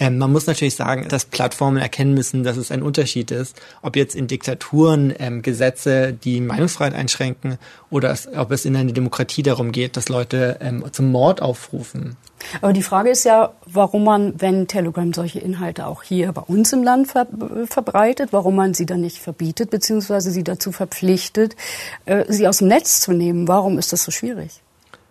[0.00, 3.96] Ähm, man muss natürlich sagen, dass Plattformen erkennen müssen, dass es ein Unterschied ist, ob
[3.96, 7.58] jetzt in Diktaturen ähm, Gesetze die Meinungsfreiheit einschränken
[7.90, 12.16] oder es, ob es in einer Demokratie darum geht, dass Leute ähm, zum Mord aufrufen.
[12.62, 16.72] Aber die Frage ist ja, warum man, wenn Telegram solche Inhalte auch hier bei uns
[16.72, 17.26] im Land ver
[17.66, 21.56] verbreitet, warum man sie dann nicht verbietet, beziehungsweise sie dazu verpflichtet,
[22.06, 23.46] äh, sie aus dem Netz zu nehmen.
[23.46, 24.62] Warum ist das so schwierig?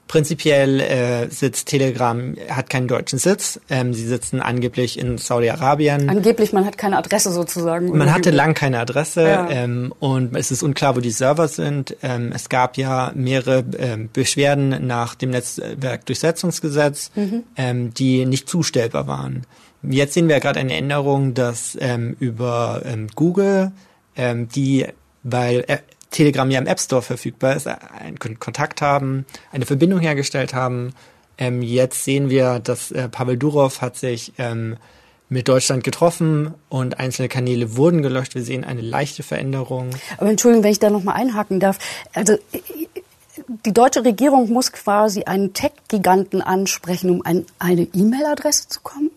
[0.09, 3.61] Prinzipiell äh, sitzt Telegram, hat keinen deutschen Sitz.
[3.69, 6.09] Ähm, sie sitzen angeblich in Saudi-Arabien.
[6.09, 7.95] Angeblich, man hat keine Adresse sozusagen.
[7.95, 9.47] Man hatte lang keine Adresse ja.
[9.51, 11.95] ähm, und es ist unklar, wo die Server sind.
[12.01, 17.43] Ähm, es gab ja mehrere ähm, Beschwerden nach dem Netzwerkdurchsetzungsgesetz, mhm.
[17.55, 19.45] ähm, die nicht zustellbar waren.
[19.83, 23.73] Jetzt sehen wir gerade eine Änderung, dass ähm, über ähm, Google
[24.15, 24.87] ähm, die,
[25.21, 25.77] weil äh,
[26.11, 30.93] Telegram ja im App Store verfügbar ist, einen Kontakt haben, eine Verbindung hergestellt haben.
[31.37, 34.77] Ähm, jetzt sehen wir, dass äh, Pavel Durov hat sich ähm,
[35.29, 38.35] mit Deutschland getroffen und einzelne Kanäle wurden gelöscht.
[38.35, 39.91] Wir sehen eine leichte Veränderung.
[40.17, 41.77] Aber Entschuldigung, wenn ich da nochmal einhaken darf.
[42.13, 42.37] Also
[43.65, 49.11] die deutsche Regierung muss quasi einen Tech-Giganten ansprechen, um an eine E-Mail-Adresse zu kommen?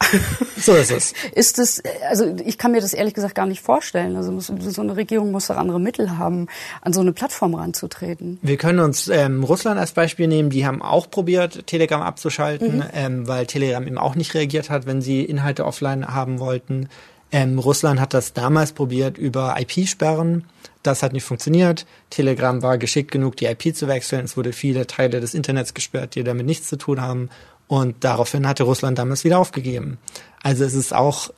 [0.58, 1.12] So ist es.
[1.34, 4.16] ist es, also ich kann mir das ehrlich gesagt gar nicht vorstellen.
[4.16, 6.48] Also so eine Regierung muss doch andere Mittel haben,
[6.80, 8.38] an so eine Plattform ranzutreten.
[8.42, 10.50] Wir können uns ähm, Russland als Beispiel nehmen.
[10.50, 12.84] Die haben auch probiert, Telegram abzuschalten, mhm.
[12.94, 16.88] ähm, weil Telegram eben auch nicht reagiert hat, wenn sie Inhalte offline haben wollten.
[17.32, 20.44] Ähm, Russland hat das damals probiert über IP-Sperren.
[20.82, 21.84] Das hat nicht funktioniert.
[22.10, 24.24] Telegram war geschickt genug, die IP zu wechseln.
[24.24, 27.28] Es wurde viele Teile des Internets gesperrt, die damit nichts zu tun haben.
[27.68, 29.98] Und daraufhin hatte Russland damals wieder aufgegeben.
[30.42, 31.30] Also es ist auch,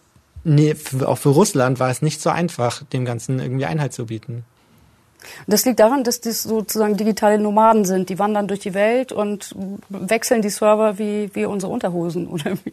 [0.45, 4.45] nee, auch für Russland war es nicht so einfach, dem Ganzen irgendwie Einhalt zu bieten.
[5.47, 8.09] Das liegt daran, dass das sozusagen digitale Nomaden sind.
[8.09, 9.55] Die wandern durch die Welt und
[9.89, 12.73] wechseln die Server wie, wie unsere Unterhosen oder wie.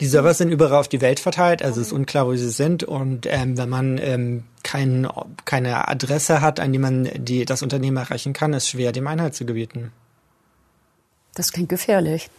[0.00, 2.84] Die Server sind überall auf die Welt verteilt, also es ist unklar, wo sie sind.
[2.84, 5.08] Und ähm, wenn man ähm, kein,
[5.44, 9.34] keine Adresse hat, an die man die, das Unternehmen erreichen kann, ist schwer, dem Einhalt
[9.34, 9.92] zu gebieten.
[11.34, 12.30] Das klingt gefährlich.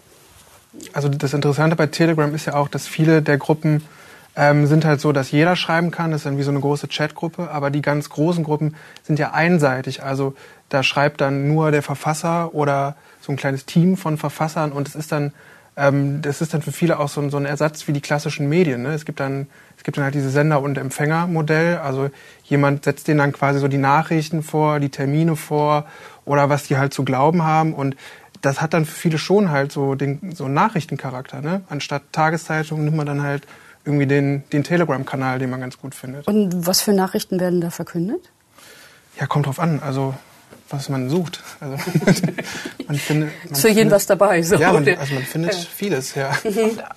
[0.94, 3.84] Also das Interessante bei Telegram ist ja auch, dass viele der Gruppen
[4.36, 6.12] ähm, sind halt so, dass jeder schreiben kann.
[6.12, 7.52] Das ist dann wie so eine große Chatgruppe.
[7.52, 10.04] Aber die ganz großen Gruppen sind ja einseitig.
[10.04, 10.34] Also
[10.70, 14.72] da schreibt dann nur der Verfasser oder so ein kleines Team von Verfassern.
[14.72, 15.34] Und es ist dann,
[15.78, 18.50] ähm, das ist dann für viele auch so ein, so ein Ersatz wie die klassischen
[18.50, 18.82] Medien.
[18.82, 18.94] Ne?
[18.94, 21.78] Es gibt dann, es gibt dann halt dieses Sender- und Empfängermodell.
[21.78, 22.10] Also
[22.44, 25.86] jemand setzt denen dann quasi so die Nachrichten vor, die Termine vor
[26.26, 27.74] oder was die halt zu glauben haben.
[27.76, 27.96] Und
[28.44, 31.42] das hat dann für viele schon halt so den so einen Nachrichtencharakter.
[31.42, 31.62] Ne?
[31.70, 33.48] Anstatt Tageszeitung nimmt man dann halt
[33.86, 36.28] irgendwie den, den Telegram-Kanal, den man ganz gut findet.
[36.28, 38.30] Und was für Nachrichten werden da verkündet?
[39.20, 39.82] Ja, kommt drauf an.
[39.82, 40.14] Also
[40.70, 41.42] was man sucht.
[41.60, 41.78] Also,
[42.88, 44.42] man findet, man für jeden findet, was dabei.
[44.42, 44.56] So.
[44.56, 45.60] Ja, man, also man findet ja.
[45.60, 46.16] vieles.
[46.16, 46.32] Ja.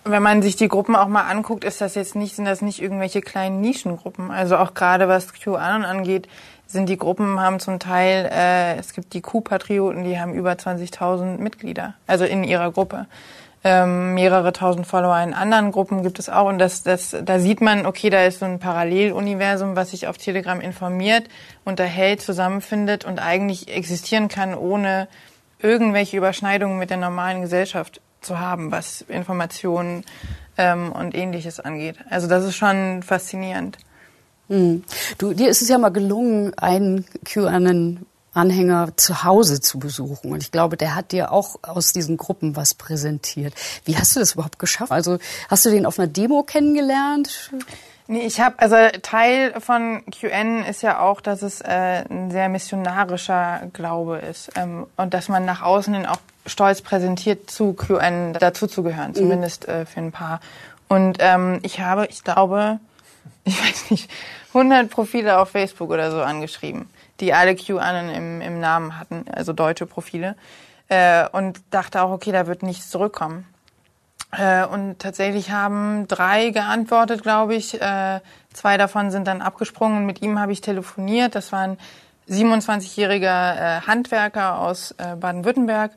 [0.04, 2.80] wenn man sich die Gruppen auch mal anguckt, ist das jetzt nicht, sind das nicht
[2.80, 4.30] irgendwelche kleinen Nischengruppen.
[4.30, 6.26] Also auch gerade was QAnon angeht,
[6.66, 11.38] sind die Gruppen, haben zum Teil, äh, es gibt die Q-Patrioten, die haben über 20.000
[11.38, 13.06] Mitglieder, also in ihrer Gruppe.
[13.64, 16.46] Ähm, mehrere tausend Follower in anderen Gruppen gibt es auch.
[16.46, 20.18] Und das, das, da sieht man, okay, da ist so ein Paralleluniversum, was sich auf
[20.18, 21.24] Telegram informiert,
[21.64, 25.08] unterhält, zusammenfindet und eigentlich existieren kann, ohne
[25.60, 30.04] irgendwelche Überschneidungen mit der normalen Gesellschaft zu haben, was Informationen
[30.58, 31.96] ähm, und ähnliches angeht.
[32.08, 33.78] Also das ist schon faszinierend.
[34.48, 34.84] Hm.
[35.18, 38.06] Du, dir ist es ja mal gelungen, einen QAnon
[38.36, 40.30] Anhänger zu Hause zu besuchen.
[40.30, 43.54] Und ich glaube, der hat dir auch aus diesen Gruppen was präsentiert.
[43.84, 44.92] Wie hast du das überhaupt geschafft?
[44.92, 47.50] Also hast du den auf einer Demo kennengelernt?
[48.08, 52.48] Nee, ich habe, also Teil von QN ist ja auch, dass es äh, ein sehr
[52.48, 58.34] missionarischer Glaube ist ähm, und dass man nach außen hin auch stolz präsentiert, zu QN
[58.34, 59.14] dazuzugehören, mhm.
[59.14, 60.40] zumindest äh, für ein paar.
[60.88, 62.78] Und ähm, ich habe, ich glaube,
[63.46, 64.10] ich weiß nicht,
[64.48, 66.88] 100 Profile auf Facebook oder so angeschrieben
[67.20, 70.36] die alle QAnon im, im Namen hatten, also deutsche Profile.
[70.88, 73.46] Äh, und dachte auch, okay, da wird nichts zurückkommen.
[74.32, 77.80] Äh, und tatsächlich haben drei geantwortet, glaube ich.
[77.80, 78.20] Äh,
[78.52, 80.06] zwei davon sind dann abgesprungen.
[80.06, 81.34] Mit ihm habe ich telefoniert.
[81.34, 81.78] Das war ein
[82.28, 85.92] 27-jähriger äh, Handwerker aus äh, Baden-Württemberg.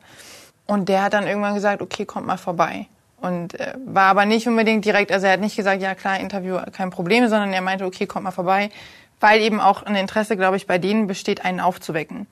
[0.65, 2.87] Und der hat dann irgendwann gesagt, okay, kommt mal vorbei.
[3.21, 6.57] Und äh, war aber nicht unbedingt direkt, also er hat nicht gesagt, ja klar, Interview,
[6.71, 8.69] kein Problem, sondern er meinte, okay, kommt mal vorbei
[9.19, 12.27] weil eben auch ein Interesse, glaube ich, bei denen besteht, einen aufzuwecken.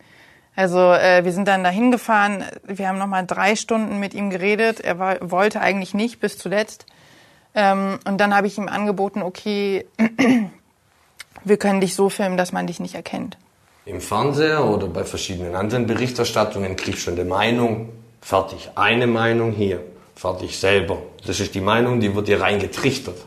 [0.56, 4.80] Also äh, wir sind dann dahin gefahren, wir haben nochmal drei Stunden mit ihm geredet.
[4.80, 6.86] Er war, wollte eigentlich nicht bis zuletzt.
[7.54, 9.86] Ähm, und dann habe ich ihm angeboten, okay,
[11.44, 13.38] wir können dich so filmen, dass man dich nicht erkennt.
[13.86, 17.90] Im Fernseher oder bei verschiedenen anderen Berichterstattungen kriegst du eine Meinung,
[18.22, 18.72] fertig.
[18.76, 19.82] Eine Meinung hier,
[20.18, 20.98] fertig selber.
[21.26, 23.18] Das ist die Meinung, die wird dir reingetrichtert.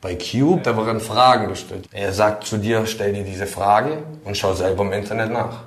[0.00, 1.88] Bei Cube, da werden Fragen gestellt.
[1.92, 5.60] Er sagt zu dir, stell dir diese Frage und schau selber im Internet nach.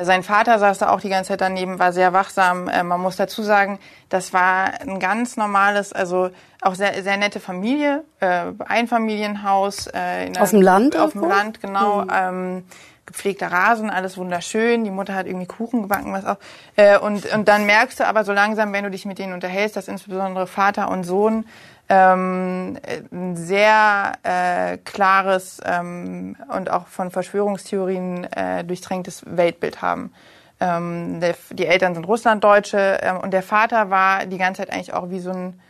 [0.00, 2.68] Sein Vater saß da auch die ganze Zeit daneben, war sehr wachsam.
[2.68, 3.80] Äh, man muss dazu sagen,
[4.10, 6.30] das war ein ganz normales, also
[6.60, 9.88] auch sehr, sehr nette Familie, äh, Einfamilienhaus.
[9.88, 10.96] Äh, auf dem Land?
[10.96, 12.02] Auf dem Land, genau.
[12.02, 12.10] Mhm.
[12.12, 12.64] Ähm,
[13.08, 14.84] gepflegter Rasen, alles wunderschön.
[14.84, 16.36] Die Mutter hat irgendwie Kuchen gebacken, was auch.
[16.76, 19.76] Äh, und, und dann merkst du aber so langsam, wenn du dich mit denen unterhältst,
[19.76, 21.44] dass insbesondere Vater und Sohn
[21.88, 22.78] ähm,
[23.10, 30.12] ein sehr äh, klares ähm, und auch von Verschwörungstheorien äh, durchtränktes Weltbild haben.
[30.60, 34.92] Ähm, der, die Eltern sind Russlanddeutsche ähm, und der Vater war die ganze Zeit eigentlich
[34.92, 35.60] auch wie so ein,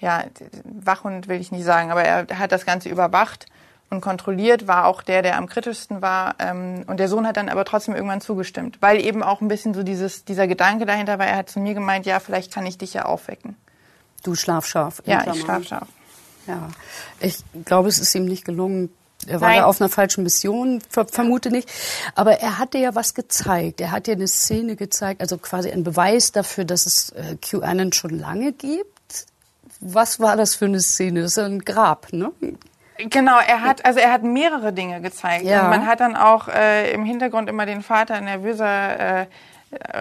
[0.00, 0.24] ja,
[0.64, 3.46] Wachhund will ich nicht sagen, aber er hat das Ganze überwacht
[3.90, 6.36] und kontrolliert, war auch der, der am kritischsten war.
[6.38, 9.74] Ähm, und der Sohn hat dann aber trotzdem irgendwann zugestimmt, weil eben auch ein bisschen
[9.74, 12.78] so dieses, dieser Gedanke dahinter war, er hat zu mir gemeint, ja, vielleicht kann ich
[12.78, 13.56] dich ja aufwecken.
[14.22, 15.02] Du schlafscharf.
[15.06, 15.88] Ja, ich schlafscharf.
[16.46, 16.68] Ja,
[17.20, 18.90] ich glaube, es ist ihm nicht gelungen.
[19.26, 19.58] Er war Nein.
[19.60, 21.70] da auf einer falschen Mission, ver vermute nicht.
[22.14, 23.80] Aber er hat dir ja was gezeigt.
[23.80, 27.92] Er hat dir eine Szene gezeigt, also quasi ein Beweis dafür, dass es äh, QAnon
[27.92, 29.26] schon lange gibt.
[29.80, 31.22] Was war das für eine Szene?
[31.22, 32.32] Das ist ein Grab, ne?
[32.98, 35.44] Genau, er hat also er hat mehrere Dinge gezeigt.
[35.44, 35.64] Ja.
[35.64, 39.26] Und man hat dann auch äh, im Hintergrund immer den Vater nervöser äh,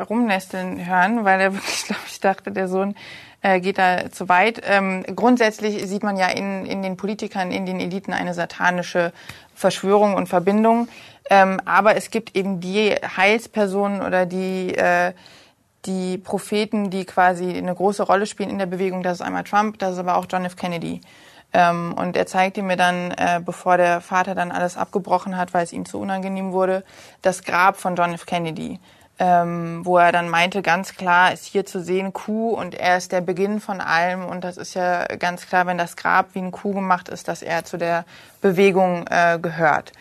[0.07, 2.95] rumnesteln hören, weil er wirklich, glaube ich, dachte, der Sohn
[3.41, 4.61] äh, geht da zu weit.
[4.65, 9.11] Ähm, grundsätzlich sieht man ja in, in den Politikern, in den Eliten eine satanische
[9.55, 10.87] Verschwörung und Verbindung.
[11.29, 15.13] Ähm, aber es gibt eben die Heilspersonen oder die, äh,
[15.85, 19.03] die Propheten, die quasi eine große Rolle spielen in der Bewegung.
[19.03, 20.55] Das ist einmal Trump, das ist aber auch John F.
[20.55, 21.01] Kennedy.
[21.53, 25.63] Ähm, und er zeigte mir dann, äh, bevor der Vater dann alles abgebrochen hat, weil
[25.63, 26.83] es ihm zu unangenehm wurde,
[27.21, 28.25] das Grab von John F.
[28.25, 28.79] Kennedy
[29.19, 33.11] ähm, wo er dann meinte, ganz klar ist hier zu sehen Kuh und er ist
[33.11, 36.51] der Beginn von allem und das ist ja ganz klar, wenn das Grab wie ein
[36.51, 38.05] Kuh gemacht ist, dass er zu der
[38.41, 39.91] Bewegung äh, gehört.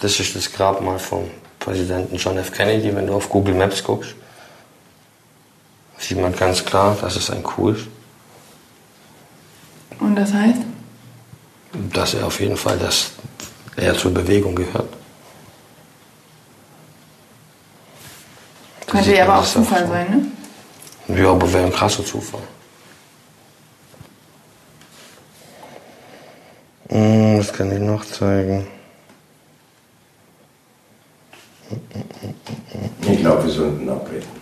[0.00, 2.52] Das ist das Grabmal vom Präsidenten John F.
[2.52, 2.94] Kennedy.
[2.94, 4.14] Wenn du auf Google Maps guckst,
[5.98, 7.88] sieht man ganz klar, dass es ein Kuh ist.
[10.00, 10.62] Und das heißt?
[11.92, 13.12] Dass er auf jeden Fall, dass
[13.76, 14.92] er zur Bewegung gehört.
[18.86, 20.32] Könnte ja aber auch Zufall sein,
[21.06, 21.16] ne?
[21.16, 22.42] Ja, aber wäre ein krasser Zufall.
[26.88, 28.66] Hm, was kann ich noch zeigen?
[33.02, 34.40] Ich glaube, wir sollten abbrechen.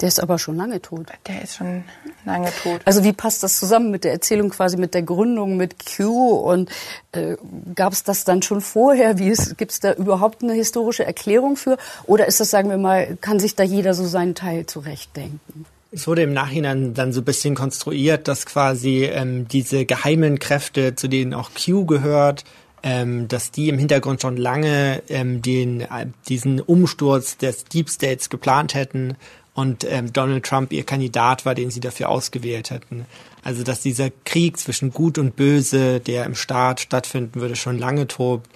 [0.00, 1.08] Der ist aber schon lange tot.
[1.26, 1.84] Der ist schon
[2.24, 2.80] lange tot.
[2.84, 6.70] Also wie passt das zusammen mit der Erzählung quasi mit der Gründung mit Q und
[7.12, 7.36] äh,
[7.74, 9.18] gab es das dann schon vorher?
[9.18, 11.76] Wie gibt es da überhaupt eine historische Erklärung für?
[12.06, 15.66] Oder ist das, sagen wir mal, kann sich da jeder so seinen Teil zurechtdenken?
[15.92, 20.94] Es wurde im Nachhinein dann so ein bisschen konstruiert, dass quasi ähm, diese geheimen Kräfte,
[20.94, 22.44] zu denen auch Q gehört,
[22.82, 28.30] ähm, dass die im Hintergrund schon lange ähm, den, äh, diesen Umsturz des Deep States
[28.30, 29.16] geplant hätten
[29.60, 33.04] und ähm, Donald Trump ihr Kandidat war, den sie dafür ausgewählt hätten.
[33.44, 38.06] Also dass dieser Krieg zwischen Gut und Böse, der im Staat stattfinden würde, schon lange
[38.06, 38.48] tobt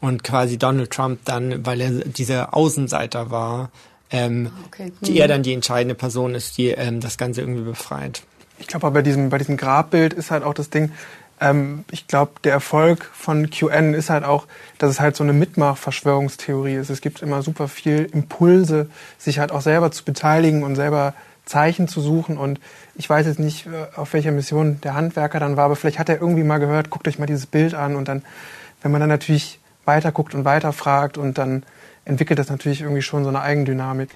[0.00, 3.70] und quasi Donald Trump dann, weil er dieser Außenseiter war,
[4.10, 4.92] ähm, okay.
[5.02, 8.22] die er dann die entscheidende Person ist, die ähm, das Ganze irgendwie befreit.
[8.58, 10.90] Ich glaube, aber bei diesem, bei diesem Grabbild ist halt auch das Ding,
[11.40, 14.46] ähm, ich glaube, der Erfolg von QN ist halt auch,
[14.78, 16.90] dass es halt so eine Mitmach-Verschwörungstheorie ist.
[16.90, 21.14] Es gibt immer super viel Impulse, sich halt auch selber zu beteiligen und selber
[21.46, 22.36] Zeichen zu suchen.
[22.36, 22.60] Und
[22.94, 26.08] ich weiß jetzt nicht, äh, auf welcher Mission der Handwerker dann war, aber vielleicht hat
[26.08, 27.96] er irgendwie mal gehört, guckt euch mal dieses Bild an.
[27.96, 28.22] Und dann,
[28.82, 31.64] wenn man dann natürlich weiter guckt und weiter fragt und dann
[32.04, 34.10] entwickelt das natürlich irgendwie schon so eine Eigendynamik.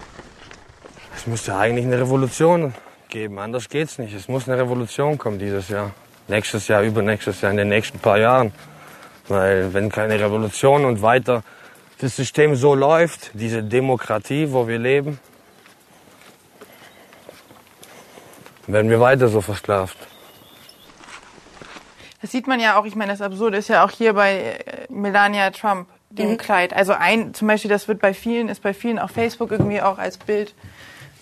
[1.17, 2.75] Es müsste eigentlich eine Revolution
[3.09, 4.15] geben, anders geht's nicht.
[4.15, 5.93] Es muss eine Revolution kommen dieses Jahr
[6.29, 8.53] nächstes Jahr, übernächstes Jahr, in den nächsten paar Jahren.
[9.29, 11.43] Weil wenn keine Revolution und weiter
[11.99, 15.19] das System so läuft, diese Demokratie, wo wir leben,
[18.67, 19.97] werden wir weiter so versklavt.
[22.21, 24.87] Das sieht man ja auch, ich meine, das Absurde ist ja auch hier bei äh,
[24.89, 26.37] Melania Trump, dem mhm.
[26.39, 26.73] Kleid.
[26.73, 29.99] Also ein, zum Beispiel, das wird bei vielen, ist bei vielen auf Facebook irgendwie auch
[29.99, 30.55] als Bild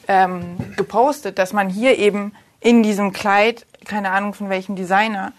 [0.07, 5.33] ähm, gepostet, dass man hier eben in diesem Kleid, keine Ahnung von welchem Designer,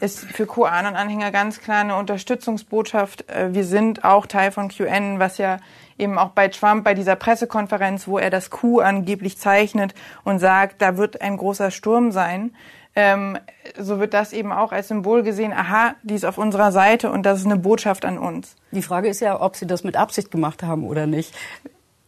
[0.00, 3.28] ist für QAnon-Anhänger ganz klar eine Unterstützungsbotschaft.
[3.28, 5.58] Äh, wir sind auch Teil von QN, was ja
[5.98, 10.80] eben auch bei Trump bei dieser Pressekonferenz, wo er das Q angeblich zeichnet und sagt,
[10.80, 12.54] da wird ein großer Sturm sein.
[12.96, 13.38] Ähm,
[13.78, 17.24] so wird das eben auch als Symbol gesehen, aha, die ist auf unserer Seite und
[17.24, 18.56] das ist eine Botschaft an uns.
[18.72, 21.34] Die Frage ist ja, ob sie das mit Absicht gemacht haben oder nicht.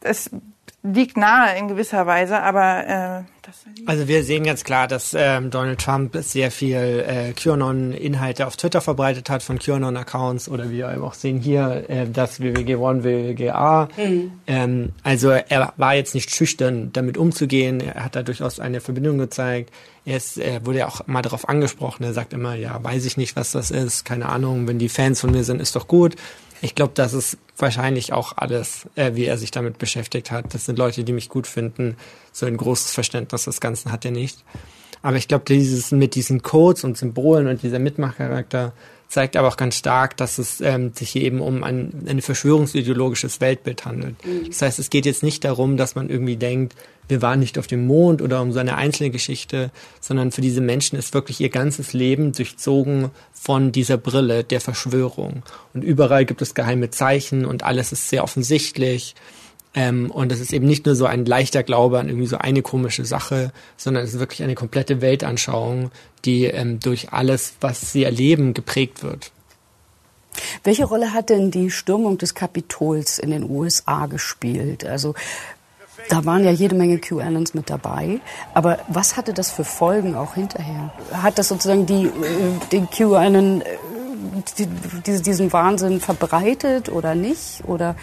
[0.00, 0.30] Es
[0.82, 5.50] liegt nahe in gewisser Weise, aber äh, das also wir sehen ganz klar, dass ähm,
[5.50, 11.14] Donald Trump sehr viel äh, QAnon-Inhalte auf Twitter verbreitet hat von QAnon-Accounts oder wir auch
[11.14, 13.88] sehen hier äh, das WWG1, WWGA.
[13.96, 14.32] Mhm.
[14.46, 17.80] Ähm, also er war jetzt nicht schüchtern, damit umzugehen.
[17.80, 19.70] Er hat da durchaus eine Verbindung gezeigt.
[20.04, 22.04] Er ist, er wurde ja auch mal darauf angesprochen.
[22.04, 24.66] Er sagt immer, ja, weiß ich nicht, was das ist, keine Ahnung.
[24.66, 26.16] Wenn die Fans von mir sind, ist doch gut.
[26.60, 30.52] Ich glaube, das ist wahrscheinlich auch alles, äh, wie er sich damit beschäftigt hat.
[30.52, 31.96] Das sind Leute, die mich gut finden.
[32.32, 34.44] So ein großes Verständnis des Ganzen hat er nicht.
[35.00, 38.72] Aber ich glaube, dieses mit diesen Codes und Symbolen und dieser Mitmachcharakter
[39.08, 43.40] zeigt aber auch ganz stark, dass es ähm, sich hier eben um ein, ein verschwörungsideologisches
[43.40, 44.16] Weltbild handelt.
[44.24, 44.46] Mhm.
[44.48, 46.74] Das heißt, es geht jetzt nicht darum, dass man irgendwie denkt,
[47.08, 50.60] wir waren nicht auf dem Mond oder um so eine einzelne Geschichte, sondern für diese
[50.60, 55.42] Menschen ist wirklich ihr ganzes Leben durchzogen von dieser Brille der Verschwörung.
[55.74, 59.14] Und überall gibt es geheime Zeichen und alles ist sehr offensichtlich.
[59.74, 62.62] Ähm, und es ist eben nicht nur so ein leichter Glaube an irgendwie so eine
[62.62, 65.90] komische Sache, sondern es ist wirklich eine komplette Weltanschauung,
[66.24, 69.32] die ähm, durch alles, was sie erleben, geprägt wird.
[70.64, 74.84] Welche Rolle hat denn die Stürmung des Kapitols in den USA gespielt?
[74.84, 75.14] Also
[76.08, 78.20] da waren ja jede Menge QAnons mit dabei.
[78.54, 80.92] Aber was hatte das für Folgen auch hinterher?
[81.12, 82.10] Hat das sozusagen die, äh,
[82.70, 83.64] den QAnon, äh,
[84.58, 87.62] die, diesen Wahnsinn verbreitet oder nicht?
[87.66, 87.96] Oder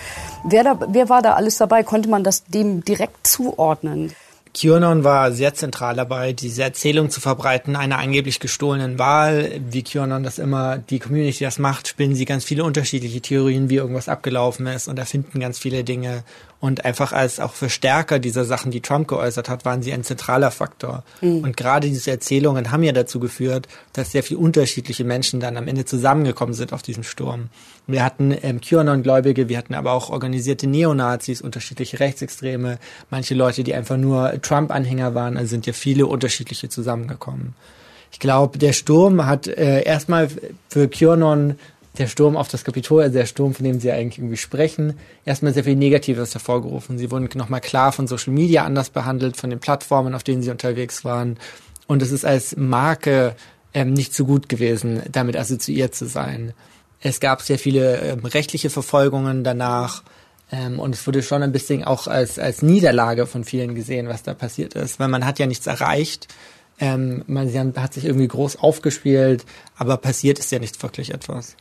[0.43, 1.83] wer, da, wer war da alles dabei?
[1.83, 4.11] Konnte man das dem direkt zuordnen?
[4.55, 9.61] QAnon war sehr zentral dabei, diese Erzählung zu verbreiten einer angeblich gestohlenen Wahl.
[9.69, 13.75] Wie QAnon das immer, die Community das macht, spinnen sie ganz viele unterschiedliche Theorien, wie
[13.75, 16.23] irgendwas abgelaufen ist und erfinden ganz viele Dinge.
[16.61, 20.51] Und einfach als auch Verstärker dieser Sachen, die Trump geäußert hat, waren sie ein zentraler
[20.51, 21.03] Faktor.
[21.21, 21.43] Mhm.
[21.43, 25.69] Und gerade diese Erzählungen haben ja dazu geführt, dass sehr viele unterschiedliche Menschen dann am
[25.69, 27.49] Ende zusammengekommen sind auf diesem Sturm.
[27.87, 32.77] Wir hatten ähm, QAnon-Gläubige, wir hatten aber auch organisierte Neonazis, unterschiedliche Rechtsextreme,
[33.09, 35.37] manche Leute, die einfach nur Trump-Anhänger waren.
[35.37, 37.55] Also sind ja viele unterschiedliche zusammengekommen.
[38.11, 40.29] Ich glaube, der Sturm hat äh, erstmal
[40.67, 41.55] für QAnon
[41.99, 45.53] der Sturm auf das Kapitol, also der Sturm, von dem Sie eigentlich irgendwie sprechen, erstmal
[45.53, 46.97] sehr viel Negatives hervorgerufen.
[46.97, 50.49] Sie wurden nochmal klar von Social Media anders behandelt, von den Plattformen, auf denen Sie
[50.49, 51.37] unterwegs waren.
[51.87, 53.35] Und es ist als Marke
[53.73, 56.53] ähm, nicht so gut gewesen, damit assoziiert zu sein.
[57.01, 60.03] Es gab sehr viele ähm, rechtliche Verfolgungen danach.
[60.51, 64.23] Ähm, und es wurde schon ein bisschen auch als, als Niederlage von vielen gesehen, was
[64.23, 66.27] da passiert ist, weil man hat ja nichts erreicht.
[66.79, 71.57] Ähm, man hat sich irgendwie groß aufgespielt, aber passiert ist ja nicht wirklich etwas.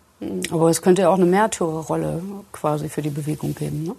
[0.50, 3.94] Aber es könnte ja auch eine Märtyrerrolle quasi für die Bewegung geben, ne?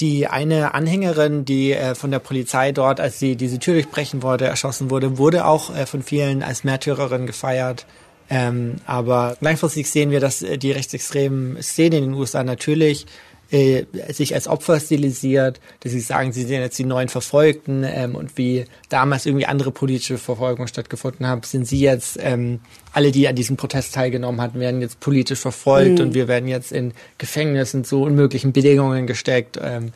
[0.00, 4.46] Die eine Anhängerin, die äh, von der Polizei dort, als sie diese Tür durchbrechen wollte,
[4.46, 7.84] erschossen wurde, wurde auch äh, von vielen als Märtyrerin gefeiert.
[8.30, 13.06] Ähm, aber langfristig sehen wir, dass äh, die rechtsextremen Szenen in den USA natürlich
[13.50, 18.14] äh, sich als Opfer stilisiert, dass sie sagen, sie sind jetzt die neuen Verfolgten ähm,
[18.14, 22.60] und wie damals irgendwie andere politische Verfolgung stattgefunden hat, sind sie jetzt ähm,
[22.92, 26.06] alle, die an diesem Protest teilgenommen hatten, werden jetzt politisch verfolgt mhm.
[26.06, 29.58] und wir werden jetzt in Gefängnissen zu unmöglichen Bedingungen gesteckt.
[29.62, 29.92] Ähm,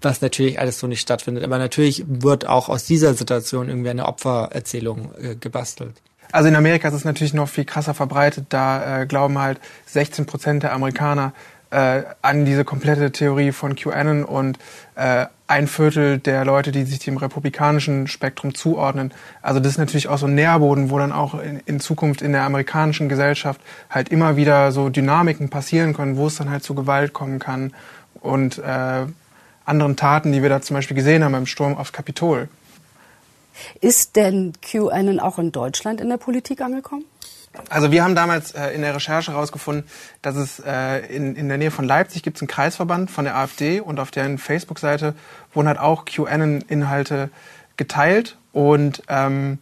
[0.00, 1.42] was natürlich alles so nicht stattfindet.
[1.42, 6.00] Aber natürlich wird auch aus dieser Situation irgendwie eine Opfererzählung äh, gebastelt.
[6.30, 8.46] Also in Amerika ist es natürlich noch viel krasser verbreitet.
[8.50, 11.32] Da äh, glauben halt 16 Prozent der Amerikaner
[11.70, 14.58] äh, an diese komplette Theorie von QAnon und
[14.94, 19.12] äh, ein Viertel der Leute, die sich dem republikanischen Spektrum zuordnen.
[19.40, 22.32] Also das ist natürlich auch so ein Nährboden, wo dann auch in, in Zukunft in
[22.32, 26.74] der amerikanischen Gesellschaft halt immer wieder so Dynamiken passieren können, wo es dann halt zu
[26.74, 27.72] Gewalt kommen kann
[28.20, 29.06] und äh,
[29.64, 32.48] anderen Taten, die wir da zum Beispiel gesehen haben beim Sturm aufs Kapitol.
[33.80, 37.04] Ist denn QAnon auch in Deutschland in der Politik angekommen?
[37.68, 39.84] Also wir haben damals äh, in der Recherche herausgefunden,
[40.22, 43.36] dass es äh, in, in der Nähe von Leipzig gibt es einen Kreisverband von der
[43.36, 45.14] AfD und auf deren Facebook-Seite
[45.52, 47.30] wurden halt auch QAnon-Inhalte
[47.76, 48.36] geteilt.
[48.52, 49.58] Und ähm,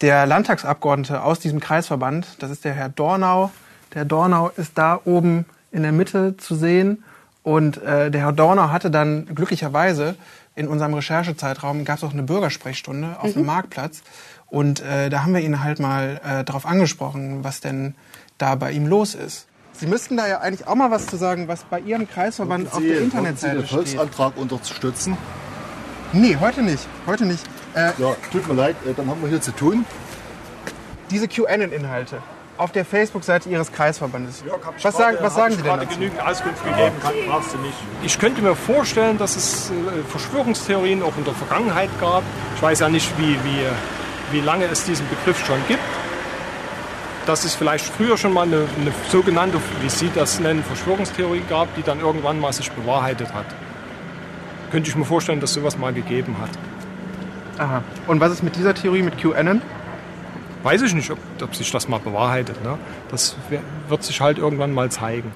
[0.00, 3.50] der Landtagsabgeordnete aus diesem Kreisverband, das ist der Herr Dornau,
[3.94, 7.04] der Dornau ist da oben in der Mitte zu sehen.
[7.42, 10.16] Und äh, der Herr Dornau hatte dann glücklicherweise
[10.56, 13.40] in unserem Recherchezeitraum gab es auch eine Bürgersprechstunde auf mhm.
[13.40, 14.02] dem Marktplatz
[14.50, 17.94] und äh, da haben wir ihn halt mal äh, darauf angesprochen, was denn
[18.38, 19.46] da bei ihm los ist.
[19.72, 22.76] Sie müssten da ja eigentlich auch mal was zu sagen, was bei Ihrem Kreisverband Sie,
[22.76, 25.16] auf der Internetseite Sie den Volksantrag unterstützen?
[26.12, 26.86] Nee, heute nicht.
[27.06, 27.44] Heute nicht.
[27.74, 29.86] Äh, ja, tut mir leid, äh, dann haben wir hier zu tun.
[31.10, 32.20] Diese QAnon-Inhalte
[32.60, 34.44] auf der Facebook-Seite Ihres Kreisverbandes.
[34.46, 35.94] Ja, was sagen, was sagen Sie denn dazu?
[35.94, 37.74] genügend Auskunft gegeben, kann, brauchst du nicht.
[38.02, 42.22] Ich könnte mir vorstellen, dass es äh, Verschwörungstheorien auch in der Vergangenheit gab.
[42.56, 43.64] Ich weiß ja nicht, wie, wie
[44.32, 45.80] wie lange es diesen Begriff schon gibt.
[47.26, 51.74] Dass es vielleicht früher schon mal eine, eine sogenannte, wie Sie das nennen, Verschwörungstheorie gab,
[51.76, 53.46] die dann irgendwann mal sich bewahrheitet hat.
[54.70, 56.50] Könnte ich mir vorstellen, dass sowas mal gegeben hat.
[57.58, 57.82] Aha.
[58.06, 59.60] Und was ist mit dieser Theorie mit QAnon?
[60.62, 62.62] Weiß ich nicht, ob, ob sich das mal bewahrheitet.
[62.62, 62.78] Ne?
[63.10, 63.36] Das
[63.88, 65.32] wird sich halt irgendwann mal zeigen.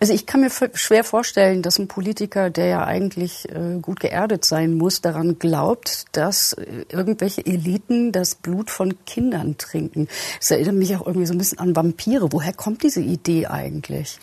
[0.00, 4.44] Also ich kann mir schwer vorstellen, dass ein Politiker, der ja eigentlich äh, gut geerdet
[4.44, 10.08] sein muss, daran glaubt, dass äh, irgendwelche Eliten das Blut von Kindern trinken.
[10.38, 12.32] Das erinnert mich auch irgendwie so ein bisschen an Vampire.
[12.32, 14.18] Woher kommt diese Idee eigentlich?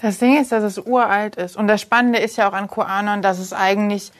[0.00, 1.56] Das Ding ist, dass es uralt ist.
[1.56, 4.12] Und das Spannende ist ja auch an QAnon, dass es eigentlich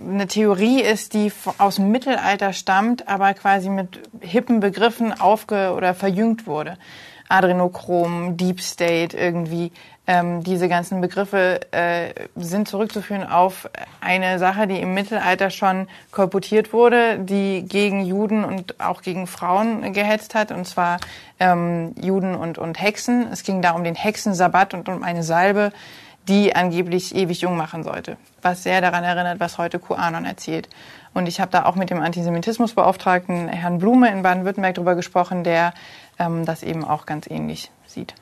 [0.00, 5.94] eine Theorie ist, die aus dem Mittelalter stammt, aber quasi mit hippen Begriffen aufge- oder
[5.94, 6.76] verjüngt wurde.
[7.28, 9.72] Adrenochrom, Deep State irgendwie.
[10.08, 13.68] Ähm, diese ganzen Begriffe äh, sind zurückzuführen auf
[14.00, 19.92] eine Sache, die im Mittelalter schon kolportiert wurde, die gegen Juden und auch gegen Frauen
[19.92, 20.98] gehetzt hat, und zwar
[21.40, 23.26] ähm, Juden und, und Hexen.
[23.32, 25.72] Es ging da um den Hexensabbat und um eine Salbe,
[26.28, 28.16] die angeblich ewig jung machen sollte.
[28.42, 30.68] Was sehr daran erinnert, was heute QAnon erzählt.
[31.14, 35.72] Und ich habe da auch mit dem Antisemitismusbeauftragten Herrn Blume in Baden-Württemberg darüber gesprochen, der
[36.18, 38.14] ähm, das eben auch ganz ähnlich sieht.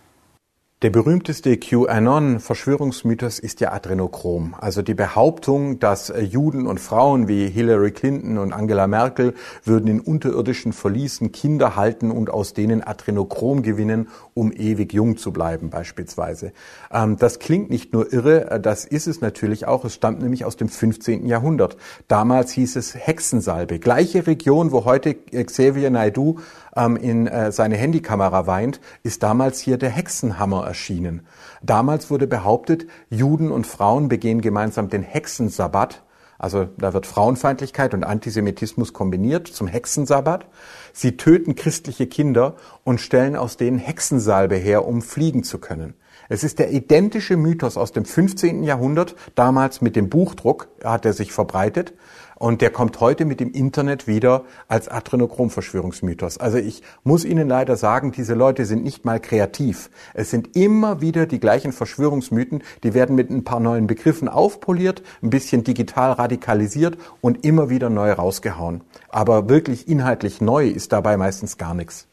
[0.85, 4.55] Der berühmteste QAnon-Verschwörungsmythos ist ja Adrenochrom.
[4.61, 9.32] Also die Behauptung, dass Juden und Frauen wie Hillary Clinton und Angela Merkel
[9.64, 15.32] würden in unterirdischen Verließen Kinder halten und aus denen Adrenochrom gewinnen, um ewig jung zu
[15.32, 16.53] bleiben beispielsweise.
[16.93, 19.87] Ähm, das klingt nicht nur irre, äh, das ist es natürlich auch.
[19.87, 21.24] Es stammt nämlich aus dem 15.
[21.24, 21.78] Jahrhundert.
[22.09, 23.78] Damals hieß es Hexensalbe.
[23.78, 26.41] Gleiche Region, wo heute Xavier Naidu
[26.77, 31.27] ähm, in äh, seine Handykamera weint, ist damals hier der Hexenhammer erschienen.
[31.62, 36.03] Damals wurde behauptet, Juden und Frauen begehen gemeinsam den Hexensabbat.
[36.39, 40.47] Also da wird Frauenfeindlichkeit und Antisemitismus kombiniert zum Hexensabbat.
[40.93, 45.95] Sie töten christliche Kinder und stellen aus denen Hexensalbe her, um fliegen zu können.
[46.29, 48.62] Es ist der identische Mythos aus dem 15.
[48.65, 51.93] Jahrhundert, damals mit dem Buchdruck hat er sich verbreitet.
[52.37, 56.39] Und der kommt heute mit dem Internet wieder als Adrenochrom-Verschwörungsmythos.
[56.39, 59.89] Also ich muss Ihnen leider sagen, diese Leute sind nicht mal kreativ.
[60.15, 65.03] Es sind immer wieder die gleichen Verschwörungsmythen, die werden mit ein paar neuen Begriffen aufpoliert,
[65.23, 68.83] ein bisschen digital radikalisiert und immer wieder neu rausgehauen.
[69.09, 72.09] Aber wirklich inhaltlich neu ist dabei meistens gar nichts.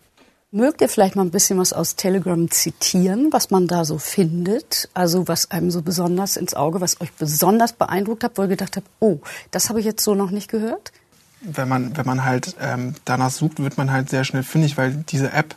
[0.53, 4.89] Mögt ihr vielleicht mal ein bisschen was aus Telegram zitieren, was man da so findet?
[4.93, 8.75] Also was einem so besonders ins Auge, was euch besonders beeindruckt hat, wo ihr gedacht
[8.75, 9.19] habt, oh,
[9.51, 10.91] das habe ich jetzt so noch nicht gehört?
[11.39, 15.05] Wenn man, wenn man halt ähm, danach sucht, wird man halt sehr schnell fündig, weil
[15.07, 15.55] diese App,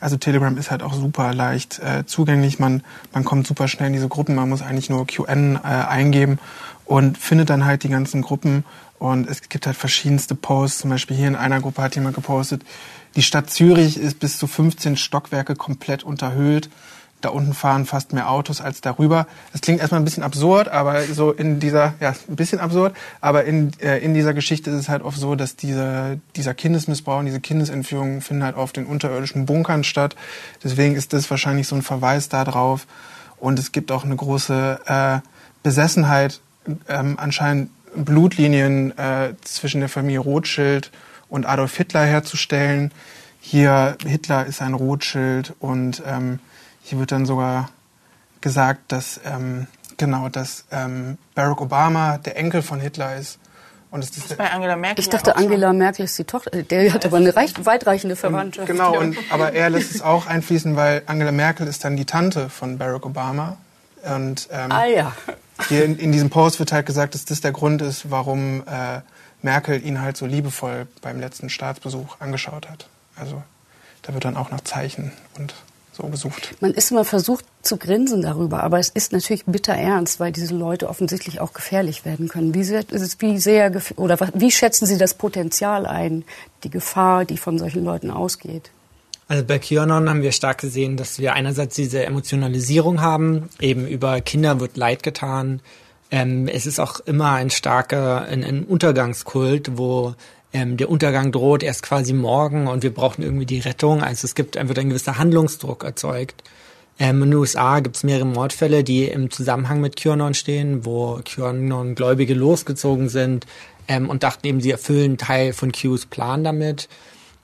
[0.00, 2.58] also Telegram ist halt auch super leicht äh, zugänglich.
[2.58, 2.82] Man,
[3.14, 4.34] man kommt super schnell in diese Gruppen.
[4.34, 6.38] Man muss eigentlich nur QN äh, eingeben
[6.84, 8.64] und findet dann halt die ganzen Gruppen.
[8.98, 10.80] Und es gibt halt verschiedenste Posts.
[10.80, 12.62] Zum Beispiel hier in einer Gruppe hat jemand gepostet,
[13.16, 16.70] die Stadt Zürich ist bis zu 15 Stockwerke komplett unterhöhlt.
[17.20, 19.26] Da unten fahren fast mehr Autos als darüber.
[19.52, 23.44] Das klingt erstmal ein bisschen absurd, aber so in dieser, ja, ein bisschen absurd, aber
[23.44, 27.26] in, äh, in dieser Geschichte ist es halt oft so, dass diese, dieser Kindesmissbrauch und
[27.26, 30.16] diese Kindesentführungen finden halt auf den unterirdischen Bunkern statt.
[30.64, 32.86] Deswegen ist das wahrscheinlich so ein Verweis darauf.
[33.36, 35.18] Und es gibt auch eine große äh,
[35.62, 36.40] Besessenheit
[36.88, 40.90] ähm, anscheinend Blutlinien äh, zwischen der Familie Rothschild
[41.30, 42.92] und Adolf Hitler herzustellen.
[43.40, 46.40] Hier Hitler ist ein Rothschild und ähm,
[46.82, 47.70] hier wird dann sogar
[48.40, 49.66] gesagt, dass ähm,
[49.96, 53.38] genau, dass ähm, Barack Obama der Enkel von Hitler ist.
[53.90, 55.00] Und es ist bei Angela Merkel.
[55.02, 56.62] Ich dachte, Angela Merkel ist die Tochter.
[56.62, 58.68] Der hat aber eine reich, weitreichende Verwandtschaft.
[58.68, 62.50] Genau, und, aber er lässt es auch einfließen, weil Angela Merkel ist dann die Tante
[62.50, 63.56] von Barack Obama.
[64.04, 65.12] Und ähm, ah ja.
[65.68, 69.00] hier in, in, diesem Post wird halt gesagt, dass das der Grund ist, warum äh,
[69.42, 72.86] Merkel ihn halt so liebevoll beim letzten Staatsbesuch angeschaut hat.
[73.16, 73.42] Also
[74.02, 75.54] da wird dann auch nach Zeichen und
[75.92, 76.54] so gesucht.
[76.60, 80.54] Man ist immer versucht zu grinsen darüber, aber es ist natürlich bitter ernst, weil diese
[80.54, 82.54] Leute offensichtlich auch gefährlich werden können.
[82.54, 82.84] Wie sehr,
[83.18, 86.24] wie sehr oder wie schätzen Sie das Potenzial ein,
[86.64, 88.70] die Gefahr, die von solchen Leuten ausgeht?
[89.28, 94.20] Also bei QAnon haben wir stark gesehen, dass wir einerseits diese Emotionalisierung haben, eben über
[94.20, 95.60] Kinder wird Leid getan.
[96.10, 100.14] Ähm, es ist auch immer ein starker, ein, ein Untergangskult, wo
[100.52, 104.02] ähm, der Untergang droht erst quasi morgen und wir brauchen irgendwie die Rettung.
[104.02, 106.42] Also es gibt einfach ein gewisser Handlungsdruck erzeugt.
[106.98, 111.20] Ähm, in den USA gibt es mehrere Mordfälle, die im Zusammenhang mit QAnon stehen, wo
[111.24, 113.46] QAnon-Gläubige losgezogen sind
[113.88, 116.88] ähm, und dachten eben, sie erfüllen Teil von Qs Plan damit.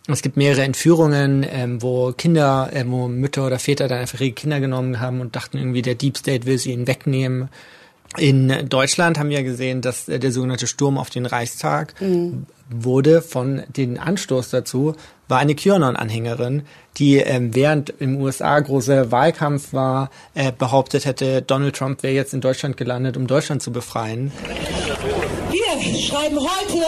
[0.09, 4.33] Es gibt mehrere Entführungen, ähm, wo Kinder, äh, wo Mütter oder Väter dann einfach ihre
[4.33, 7.49] Kinder genommen haben und dachten irgendwie, der Deep State will sie ihnen wegnehmen.
[8.19, 12.47] In Deutschland haben wir gesehen, dass äh, der sogenannte Sturm auf den Reichstag mhm.
[12.71, 14.95] wurde von den Anstoß dazu,
[15.29, 16.63] war eine QAnon-Anhängerin,
[16.99, 22.33] die ähm, während im USA großer Wahlkampf war, äh, behauptet hätte, Donald Trump wäre jetzt
[22.33, 24.33] in Deutschland gelandet, um Deutschland zu befreien.
[25.51, 26.85] Wir schreiben heute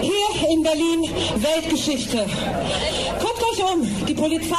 [0.00, 1.02] hier in Berlin
[1.36, 2.26] Weltgeschichte.
[3.20, 4.54] Guckt euch um, die Polizei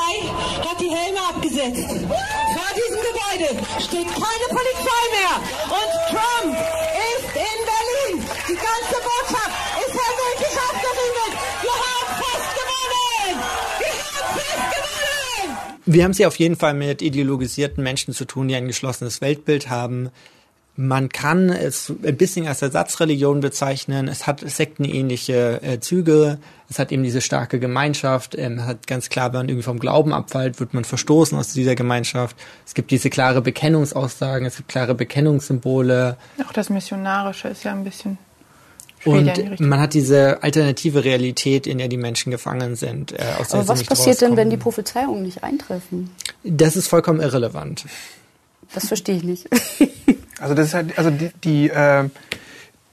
[0.60, 1.90] hat die Helme abgesetzt.
[2.76, 3.50] Diesem Gebäude
[3.80, 5.34] steht keine Polizei mehr.
[5.70, 8.26] Und Trump ist in Berlin.
[8.48, 11.34] Die ganze Botschaft ist hermetisch abgeriegelt.
[11.62, 13.38] Wir haben fest gewonnen.
[13.80, 15.58] Wir haben fest gewonnen.
[15.86, 19.70] Wir haben es auf jeden Fall mit ideologisierten Menschen zu tun, die ein geschlossenes Weltbild
[19.70, 20.10] haben.
[20.76, 24.08] Man kann es ein bisschen als Ersatzreligion bezeichnen.
[24.08, 26.40] Es hat sektenähnliche äh, Züge.
[26.68, 28.36] Es hat eben diese starke Gemeinschaft.
[28.36, 31.76] Ähm, hat ganz klar, wenn man irgendwie vom Glauben abfällt, wird man verstoßen aus dieser
[31.76, 32.36] Gemeinschaft.
[32.66, 34.48] Es gibt diese klare Bekennungsaussagen.
[34.48, 36.18] Es gibt klare Bekennungssymbole.
[36.48, 38.18] Auch das Missionarische ist ja ein bisschen
[39.06, 43.12] und man hat diese alternative Realität, in der die Menschen gefangen sind.
[43.12, 44.36] Äh, aus der Aber was passiert rauskommen.
[44.36, 46.10] denn, wenn die Prophezeiungen nicht eintreffen?
[46.44, 47.86] Das ist vollkommen irrelevant.
[48.74, 49.50] Das verstehe ich nicht.
[50.44, 52.10] Also das ist halt, also die, die, äh,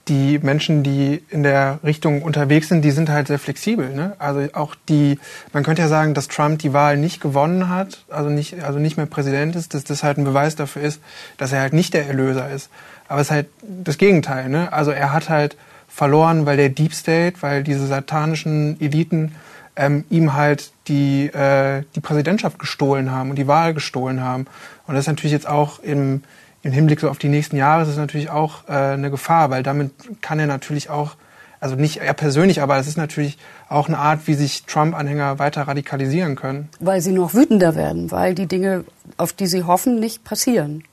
[0.07, 3.93] die Menschen, die in der Richtung unterwegs sind, die sind halt sehr flexibel.
[3.93, 4.13] Ne?
[4.19, 5.19] Also auch die,
[5.51, 8.95] man könnte ja sagen, dass Trump die Wahl nicht gewonnen hat, also nicht, also nicht
[8.95, 11.01] mehr Präsident ist, dass das halt ein Beweis dafür ist,
[11.37, 12.69] dass er halt nicht der Erlöser ist.
[13.09, 14.47] Aber es ist halt das Gegenteil.
[14.47, 14.71] Ne?
[14.71, 15.57] Also er hat halt
[15.89, 19.35] verloren, weil der Deep State, weil diese satanischen Eliten
[19.75, 24.45] ähm, ihm halt die, äh, die Präsidentschaft gestohlen haben und die Wahl gestohlen haben.
[24.87, 26.23] Und das ist natürlich jetzt auch im,
[26.63, 29.63] im Hinblick so auf die nächsten Jahre ist es natürlich auch äh, eine Gefahr, weil
[29.63, 29.91] damit
[30.21, 31.15] kann er natürlich auch,
[31.59, 33.37] also nicht er persönlich, aber es ist natürlich
[33.69, 36.69] auch eine Art, wie sich Trump-Anhänger weiter radikalisieren können.
[36.79, 38.85] Weil sie noch wütender werden, weil die Dinge,
[39.17, 40.83] auf die sie hoffen, nicht passieren.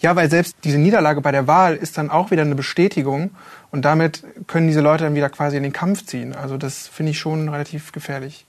[0.00, 3.30] Ja, weil selbst diese Niederlage bei der Wahl ist dann auch wieder eine Bestätigung
[3.70, 6.34] und damit können diese Leute dann wieder quasi in den Kampf ziehen.
[6.34, 8.44] Also das finde ich schon relativ gefährlich.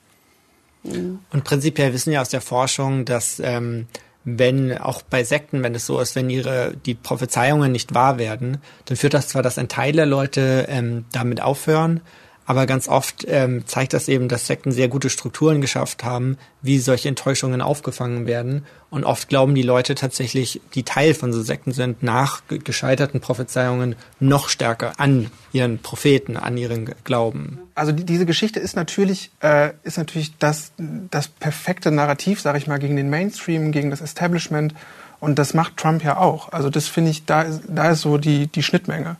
[0.83, 3.87] Und prinzipiell wissen wir aus der Forschung, dass ähm,
[4.25, 8.59] wenn auch bei Sekten, wenn es so ist, wenn ihre die Prophezeiungen nicht wahr werden,
[8.85, 12.01] dann führt das zwar, dass ein Teil der Leute ähm, damit aufhören,
[12.45, 16.79] aber ganz oft ähm, zeigt das eben, dass Sekten sehr gute Strukturen geschafft haben, wie
[16.79, 18.65] solche Enttäuschungen aufgefangen werden.
[18.89, 23.95] Und oft glauben die Leute tatsächlich, die Teil von so Sekten sind, nach gescheiterten Prophezeiungen
[24.19, 27.59] noch stärker an ihren Propheten, an ihren Glauben.
[27.75, 32.67] Also die, diese Geschichte ist natürlich, äh, ist natürlich das, das perfekte Narrativ, sage ich
[32.67, 34.75] mal, gegen den Mainstream, gegen das Establishment.
[35.19, 36.51] Und das macht Trump ja auch.
[36.51, 39.15] Also das finde ich, da ist, da ist so die, die Schnittmenge.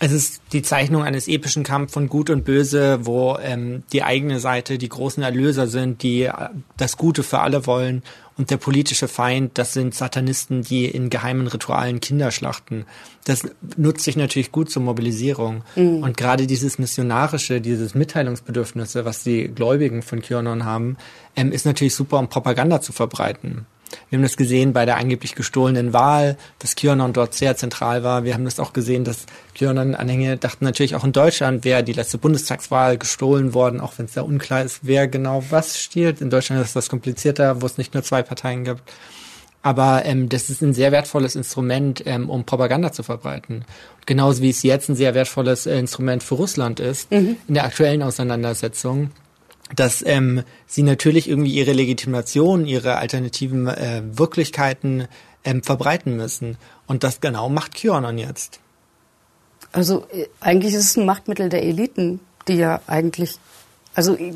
[0.00, 4.38] Es ist die Zeichnung eines epischen Kampfs von Gut und Böse, wo ähm, die eigene
[4.38, 6.32] Seite die großen Erlöser sind, die äh,
[6.76, 8.02] das Gute für alle wollen
[8.38, 12.86] und der politische Feind, das sind Satanisten, die in geheimen Ritualen Kinder schlachten.
[13.24, 13.42] Das
[13.76, 15.64] nutzt sich natürlich gut zur Mobilisierung.
[15.74, 16.04] Mhm.
[16.04, 20.96] Und gerade dieses Missionarische, dieses Mitteilungsbedürfnisse, was die Gläubigen von QAnon haben,
[21.34, 23.66] ähm, ist natürlich super, um Propaganda zu verbreiten.
[24.10, 28.24] Wir haben das gesehen bei der angeblich gestohlenen Wahl, dass QAnon dort sehr zentral war.
[28.24, 29.26] Wir haben das auch gesehen, dass
[29.56, 34.12] QAnon-Anhänger dachten natürlich auch in Deutschland wäre die letzte Bundestagswahl gestohlen worden, auch wenn es
[34.12, 36.20] da unklar ist, wer genau was stiehlt.
[36.20, 38.82] In Deutschland ist das komplizierter, wo es nicht nur zwei Parteien gibt.
[39.60, 43.64] Aber ähm, das ist ein sehr wertvolles Instrument, ähm, um Propaganda zu verbreiten.
[44.06, 47.36] Genauso wie es jetzt ein sehr wertvolles äh, Instrument für Russland ist, Mhm.
[47.48, 49.10] in der aktuellen Auseinandersetzung,
[49.74, 55.08] dass ähm, sie natürlich irgendwie ihre Legitimation, ihre alternativen äh, Wirklichkeiten
[55.44, 56.56] ähm, verbreiten müssen.
[56.86, 58.60] Und das genau macht QAnon jetzt.
[59.72, 63.36] Also äh, eigentlich ist es ein Machtmittel der Eliten, die ja eigentlich,
[63.94, 64.32] also äh,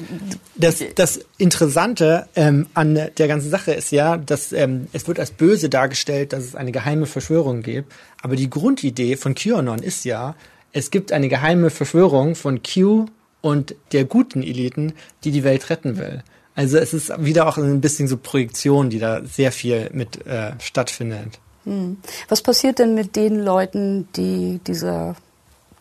[0.57, 5.30] Das, das Interessante ähm, an der ganzen Sache ist ja, dass ähm, es wird als
[5.30, 7.93] böse dargestellt, dass es eine geheime Verschwörung gibt.
[8.20, 10.35] Aber die Grundidee von QAnon ist ja,
[10.72, 13.07] es gibt eine geheime Verschwörung von Q
[13.43, 16.22] und der guten Eliten, die die Welt retten will.
[16.55, 20.53] Also es ist wieder auch ein bisschen so Projektion, die da sehr viel mit äh,
[20.61, 21.38] stattfindet.
[21.64, 21.99] hm.
[22.28, 25.16] was passiert denn mit den Leuten, die dieser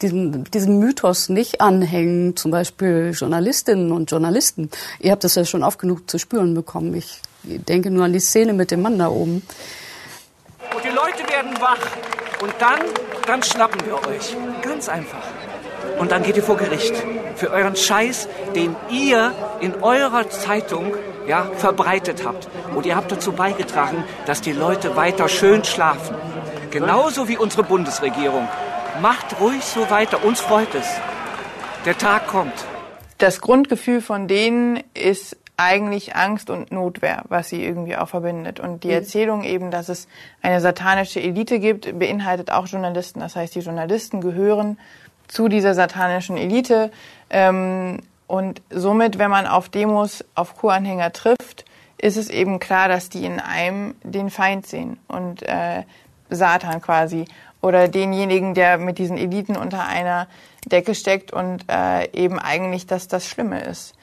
[0.01, 4.69] diesem, diesem Mythos nicht anhängen, zum Beispiel Journalistinnen und Journalisten.
[4.99, 6.93] Ihr habt das ja schon oft genug zu spüren bekommen.
[6.95, 9.43] Ich denke nur an die Szene mit dem Mann da oben.
[10.73, 11.79] Und die Leute werden wach.
[12.41, 12.79] Und dann,
[13.27, 14.35] dann schnappen wir euch.
[14.63, 15.23] Ganz einfach.
[16.01, 16.95] Und dann geht ihr vor Gericht.
[17.35, 20.95] Für euren Scheiß, den ihr in eurer Zeitung
[21.27, 22.49] ja, verbreitet habt.
[22.75, 26.15] Und ihr habt dazu beigetragen, dass die Leute weiter schön schlafen.
[26.71, 28.47] Genauso wie unsere Bundesregierung.
[28.99, 30.25] Macht ruhig so weiter.
[30.25, 30.87] Uns freut es.
[31.85, 32.65] Der Tag kommt.
[33.19, 38.59] Das Grundgefühl von denen ist eigentlich Angst und Notwehr, was sie irgendwie auch verbindet.
[38.59, 38.93] Und die Mhm.
[38.95, 40.07] Erzählung eben, dass es
[40.41, 43.19] eine satanische Elite gibt, beinhaltet auch Journalisten.
[43.19, 44.79] Das heißt, die Journalisten gehören
[45.31, 46.91] zu dieser satanischen Elite.
[47.29, 51.65] Ähm, und somit, wenn man auf Demos auf Kuranhänger trifft,
[51.97, 55.83] ist es eben klar, dass die in einem den Feind sehen und äh,
[56.29, 57.25] Satan quasi
[57.61, 60.27] oder denjenigen, der mit diesen Eliten unter einer
[60.65, 63.93] Decke steckt und äh, eben eigentlich das das Schlimme ist.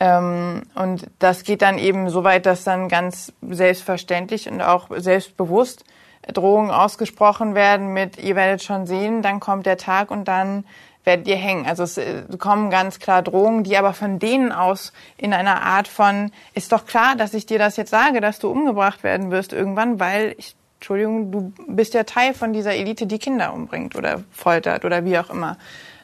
[0.00, 5.84] Ähm, und das geht dann eben so weit, dass dann ganz selbstverständlich und auch selbstbewusst
[6.32, 10.64] Drohungen ausgesprochen werden mit, ihr werdet schon sehen, dann kommt der Tag und dann
[11.04, 11.66] werdet ihr hängen.
[11.66, 15.88] Also es äh, kommen ganz klar Drohungen, die aber von denen aus in einer Art
[15.88, 19.52] von, ist doch klar, dass ich dir das jetzt sage, dass du umgebracht werden wirst
[19.52, 24.22] irgendwann, weil ich, Entschuldigung, du bist ja Teil von dieser Elite, die Kinder umbringt oder
[24.30, 25.56] foltert oder wie auch immer.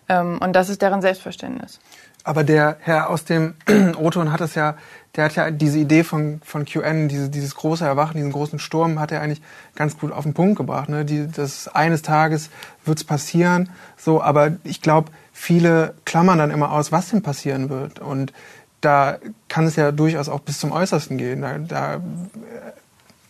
[0.09, 1.81] Ähm, und das ist deren Selbstverständnis.
[2.25, 3.55] Aber der Herr aus dem
[3.97, 4.77] O-Ton hat es ja,
[5.16, 9.00] der hat ja diese Idee von, von QN, diese, dieses große Erwachen, diesen großen Sturm,
[9.00, 9.42] hat er eigentlich
[9.74, 10.88] ganz gut auf den Punkt gebracht.
[10.88, 11.04] Ne?
[11.04, 12.50] Die, das eines Tages
[12.84, 17.98] wird's passieren, so, aber ich glaube, viele klammern dann immer aus, was denn passieren wird.
[17.98, 18.32] Und
[18.80, 21.42] da kann es ja durchaus auch bis zum Äußersten gehen.
[21.42, 22.00] Da, da,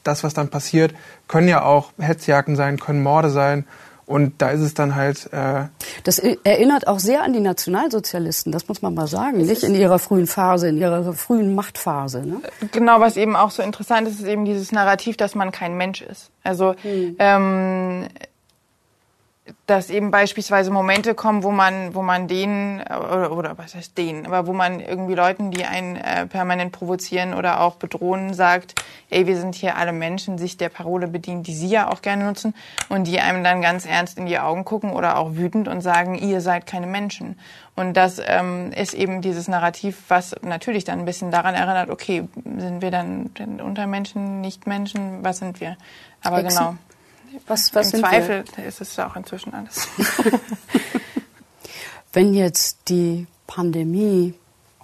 [0.02, 0.94] das, was dann passiert,
[1.26, 3.66] können ja auch Hetzjagden sein, können Morde sein.
[4.08, 5.30] Und da ist es dann halt.
[5.34, 5.64] Äh
[6.02, 9.98] Das erinnert auch sehr an die Nationalsozialisten, das muss man mal sagen, nicht in ihrer
[9.98, 12.26] frühen Phase, in ihrer frühen Machtphase.
[12.26, 12.40] Ne?
[12.72, 16.00] Genau, was eben auch so interessant ist, ist eben dieses Narrativ, dass man kein Mensch
[16.00, 16.30] ist.
[16.42, 18.08] Also ähm,
[19.66, 24.26] dass eben beispielsweise Momente kommen, wo man, wo man denen oder, oder was heißt denen,
[24.26, 28.74] aber wo man irgendwie Leuten, die einen äh, permanent provozieren oder auch bedrohen, sagt,
[29.10, 32.24] ey, wir sind hier alle Menschen, sich der Parole bedient, die sie ja auch gerne
[32.24, 32.54] nutzen
[32.88, 36.14] und die einem dann ganz ernst in die Augen gucken oder auch wütend und sagen,
[36.16, 37.38] ihr seid keine Menschen.
[37.76, 42.28] Und das ähm, ist eben dieses Narrativ, was natürlich dann ein bisschen daran erinnert, okay,
[42.44, 45.76] sind wir dann denn Untermenschen, Nichtmenschen, was sind wir?
[46.22, 46.58] Aber Hexen?
[46.58, 46.76] genau.
[47.46, 48.64] Was, was Im Zweifel wir?
[48.64, 49.88] ist es auch inzwischen alles.
[52.12, 54.34] Wenn jetzt die Pandemie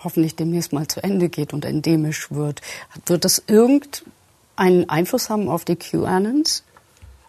[0.02, 2.60] hoffentlich demnächst mal zu Ende geht und endemisch wird,
[3.06, 6.64] wird das irgendeinen Einfluss haben auf die QAnons?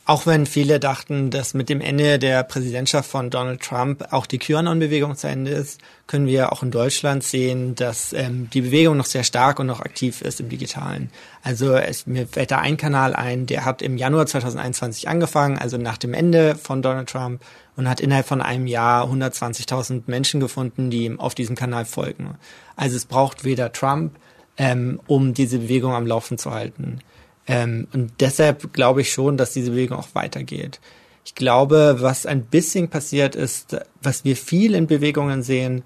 [0.07, 4.37] Auch wenn viele dachten, dass mit dem Ende der Präsidentschaft von Donald Trump auch die
[4.37, 9.07] QAnon-Bewegung zu Ende ist, können wir auch in Deutschland sehen, dass ähm, die Bewegung noch
[9.07, 11.09] sehr stark und noch aktiv ist im Digitalen.
[11.41, 15.77] Also es, mir fällt da ein Kanal ein, der hat im Januar 2021 angefangen, also
[15.77, 17.41] nach dem Ende von Donald Trump
[17.75, 22.35] und hat innerhalb von einem Jahr 120.000 Menschen gefunden, die ihm auf diesem Kanal folgen.
[22.75, 24.15] Also es braucht weder Trump,
[24.57, 26.99] ähm, um diese Bewegung am Laufen zu halten.
[27.47, 30.79] Ähm, und deshalb glaube ich schon, dass diese Bewegung auch weitergeht.
[31.25, 35.83] Ich glaube, was ein bisschen passiert ist, was wir viel in Bewegungen sehen,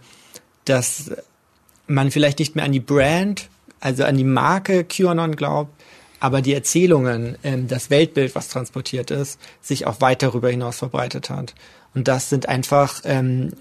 [0.66, 1.12] dass
[1.88, 3.50] man vielleicht nicht mehr an die Brand,
[3.80, 5.72] also an die Marke QAnon glaubt,
[6.20, 11.30] aber die Erzählungen, ähm, das Weltbild, was transportiert ist, sich auch weit darüber hinaus verbreitet
[11.30, 11.56] hat.
[11.96, 13.54] Und das sind einfach ähm,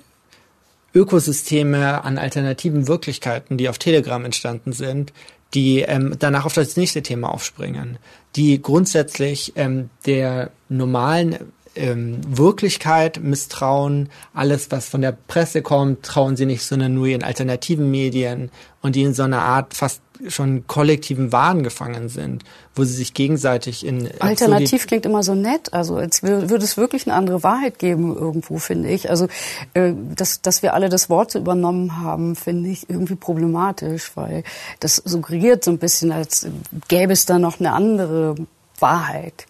[0.94, 5.12] Ökosysteme an alternativen Wirklichkeiten, die auf Telegram entstanden sind,
[5.55, 7.99] die ähm, danach auf das nächste Thema aufspringen,
[8.36, 16.37] die grundsätzlich ähm, der normalen ähm, Wirklichkeit misstrauen, alles, was von der Presse kommt, trauen
[16.37, 18.51] sie nicht, sondern nur ihren alternativen Medien
[18.83, 22.43] und die in so einer Art fast schon kollektiven Wahn gefangen sind,
[22.74, 27.07] wo sie sich gegenseitig in Alternativ klingt immer so nett, also als würde es wirklich
[27.07, 29.11] eine andere Wahrheit geben irgendwo, finde ich.
[29.11, 29.29] Also
[29.74, 34.43] äh, dass, dass wir alle das Wort so übernommen haben, finde ich irgendwie problematisch, weil
[34.81, 36.49] das suggeriert so ein bisschen, als
[36.89, 38.35] gäbe es da noch eine andere
[38.81, 39.47] Wahrheit.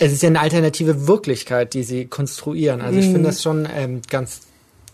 [0.00, 2.80] Es ist ja eine alternative Wirklichkeit, die sie konstruieren.
[2.80, 3.12] Also ich Mhm.
[3.12, 4.40] finde das schon ähm, ganz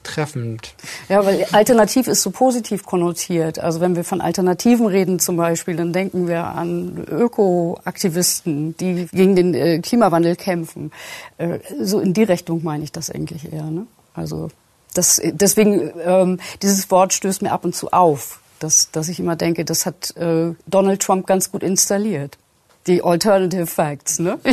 [0.03, 0.75] treffend.
[1.09, 3.59] Ja, weil alternativ ist so positiv konnotiert.
[3.59, 9.37] Also wenn wir von Alternativen reden zum Beispiel, dann denken wir an Ökoaktivisten, die gegen
[9.37, 10.93] den äh, Klimawandel kämpfen.
[11.39, 13.65] Äh, so in die Richtung meine ich das eigentlich eher.
[13.65, 13.87] Ne?
[14.15, 14.51] Also
[14.95, 19.37] das, deswegen, ähm, dieses Wort stößt mir ab und zu auf, dass, dass ich immer
[19.37, 22.39] denke, das hat äh, Donald Trump ganz gut installiert.
[22.87, 24.39] Die Alternative Facts, ne?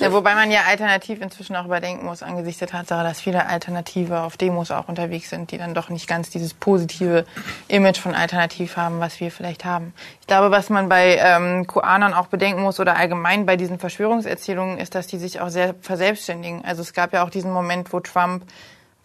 [0.00, 4.20] Ja, wobei man ja alternativ inzwischen auch überdenken muss, angesichts der Tatsache, dass viele Alternative
[4.20, 7.26] auf Demos auch unterwegs sind, die dann doch nicht ganz dieses positive
[7.68, 9.92] Image von Alternativ haben, was wir vielleicht haben.
[10.20, 14.78] Ich glaube, was man bei ähm, QAnon auch bedenken muss oder allgemein bei diesen Verschwörungserzählungen
[14.78, 16.64] ist, dass die sich auch sehr verselbstständigen.
[16.64, 18.44] Also es gab ja auch diesen Moment, wo Trump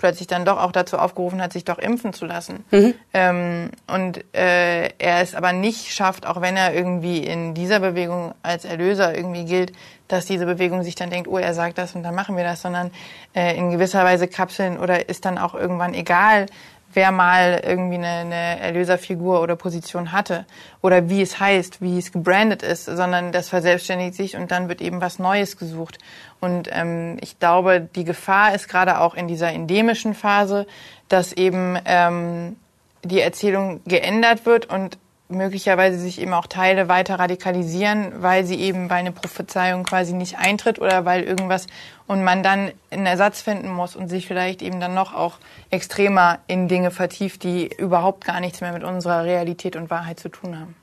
[0.03, 2.65] plötzlich dann doch auch dazu aufgerufen hat, sich doch impfen zu lassen.
[2.71, 2.93] Mhm.
[3.13, 8.35] Ähm, und äh, er es aber nicht schafft, auch wenn er irgendwie in dieser Bewegung
[8.43, 9.71] als Erlöser irgendwie gilt,
[10.09, 12.61] dass diese Bewegung sich dann denkt, oh, er sagt das und dann machen wir das,
[12.61, 12.91] sondern
[13.33, 16.47] äh, in gewisser Weise kapseln oder ist dann auch irgendwann egal,
[16.93, 20.45] wer mal irgendwie eine, eine Erlöserfigur oder Position hatte
[20.81, 24.81] oder wie es heißt, wie es gebrandet ist, sondern das verselbstständigt sich und dann wird
[24.81, 25.97] eben was Neues gesucht.
[26.39, 30.67] Und ähm, ich glaube, die Gefahr ist gerade auch in dieser endemischen Phase,
[31.09, 32.55] dass eben ähm,
[33.03, 34.97] die Erzählung geändert wird und
[35.35, 40.37] möglicherweise sich eben auch Teile weiter radikalisieren, weil sie eben, weil eine Prophezeiung quasi nicht
[40.37, 41.67] eintritt oder weil irgendwas
[42.07, 45.37] und man dann einen Ersatz finden muss und sich vielleicht eben dann noch auch
[45.69, 50.29] extremer in Dinge vertieft, die überhaupt gar nichts mehr mit unserer Realität und Wahrheit zu
[50.29, 50.75] tun haben.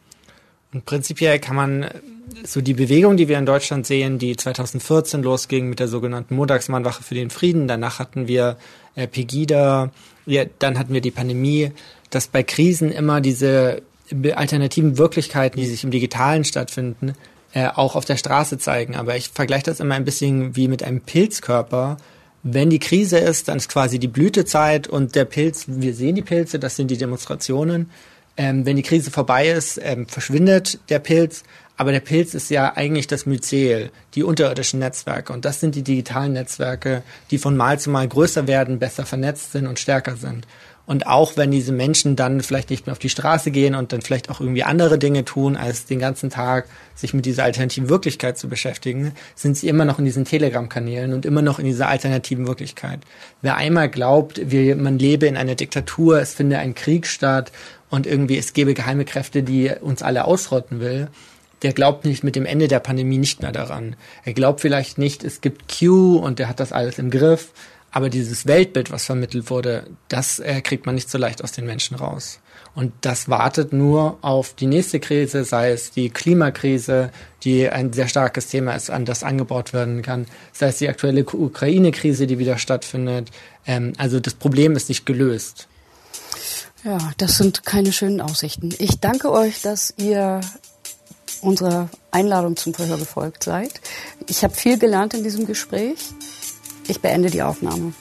[0.72, 1.90] Und prinzipiell kann man äh,
[2.44, 7.03] so die Bewegung, die wir in Deutschland sehen, die 2014 losging mit der sogenannten Montagsmannwache
[7.03, 8.57] für den Frieden, danach hatten wir
[8.94, 9.90] äh, Pegida,
[10.26, 11.72] ja, dann hatten wir die Pandemie,
[12.11, 13.82] dass bei Krisen immer diese
[14.34, 17.14] alternativen Wirklichkeiten, die sich im Digitalen stattfinden,
[17.52, 18.96] äh, auch auf der Straße zeigen.
[18.96, 21.96] Aber ich vergleiche das immer ein bisschen wie mit einem Pilzkörper.
[22.42, 26.22] Wenn die Krise ist, dann ist quasi die Blütezeit und der Pilz, wir sehen die
[26.22, 27.90] Pilze, das sind die Demonstrationen.
[28.36, 31.42] Ähm, wenn die Krise vorbei ist, ähm, verschwindet der Pilz.
[31.76, 35.32] Aber der Pilz ist ja eigentlich das Myzel, die unterirdischen Netzwerke.
[35.32, 39.52] Und das sind die digitalen Netzwerke, die von Mal zu Mal größer werden, besser vernetzt
[39.52, 40.46] sind und stärker sind.
[40.91, 44.03] Und auch wenn diese Menschen dann vielleicht nicht mehr auf die Straße gehen und dann
[44.03, 46.66] vielleicht auch irgendwie andere Dinge tun, als den ganzen Tag
[46.97, 51.26] sich mit dieser alternativen Wirklichkeit zu beschäftigen, sind sie immer noch in diesen Telegram-Kanälen und
[51.26, 52.99] immer noch in dieser alternativen Wirklichkeit.
[53.41, 57.53] Wer einmal glaubt, wir, man lebe in einer Diktatur, es finde ein Krieg statt
[57.88, 61.07] und irgendwie es gebe geheime Kräfte, die uns alle ausrotten will,
[61.62, 63.95] der glaubt nicht mit dem Ende der Pandemie nicht mehr daran.
[64.24, 67.53] Er glaubt vielleicht nicht, es gibt Q und der hat das alles im Griff.
[67.93, 71.66] Aber dieses Weltbild, was vermittelt wurde, das äh, kriegt man nicht so leicht aus den
[71.66, 72.38] Menschen raus.
[72.74, 77.11] Und das wartet nur auf die nächste Krise, sei es die Klimakrise,
[77.43, 81.24] die ein sehr starkes Thema ist, an das angebaut werden kann, sei es die aktuelle
[81.24, 83.30] Ukraine-Krise, die wieder stattfindet.
[83.66, 85.66] Ähm, also das Problem ist nicht gelöst.
[86.84, 88.72] Ja, das sind keine schönen Aussichten.
[88.78, 90.41] Ich danke euch, dass ihr
[91.43, 93.80] unserer Einladung zum Verhör gefolgt seid.
[94.28, 95.99] Ich habe viel gelernt in diesem Gespräch.
[96.91, 97.93] Ich beende die Aufnahme.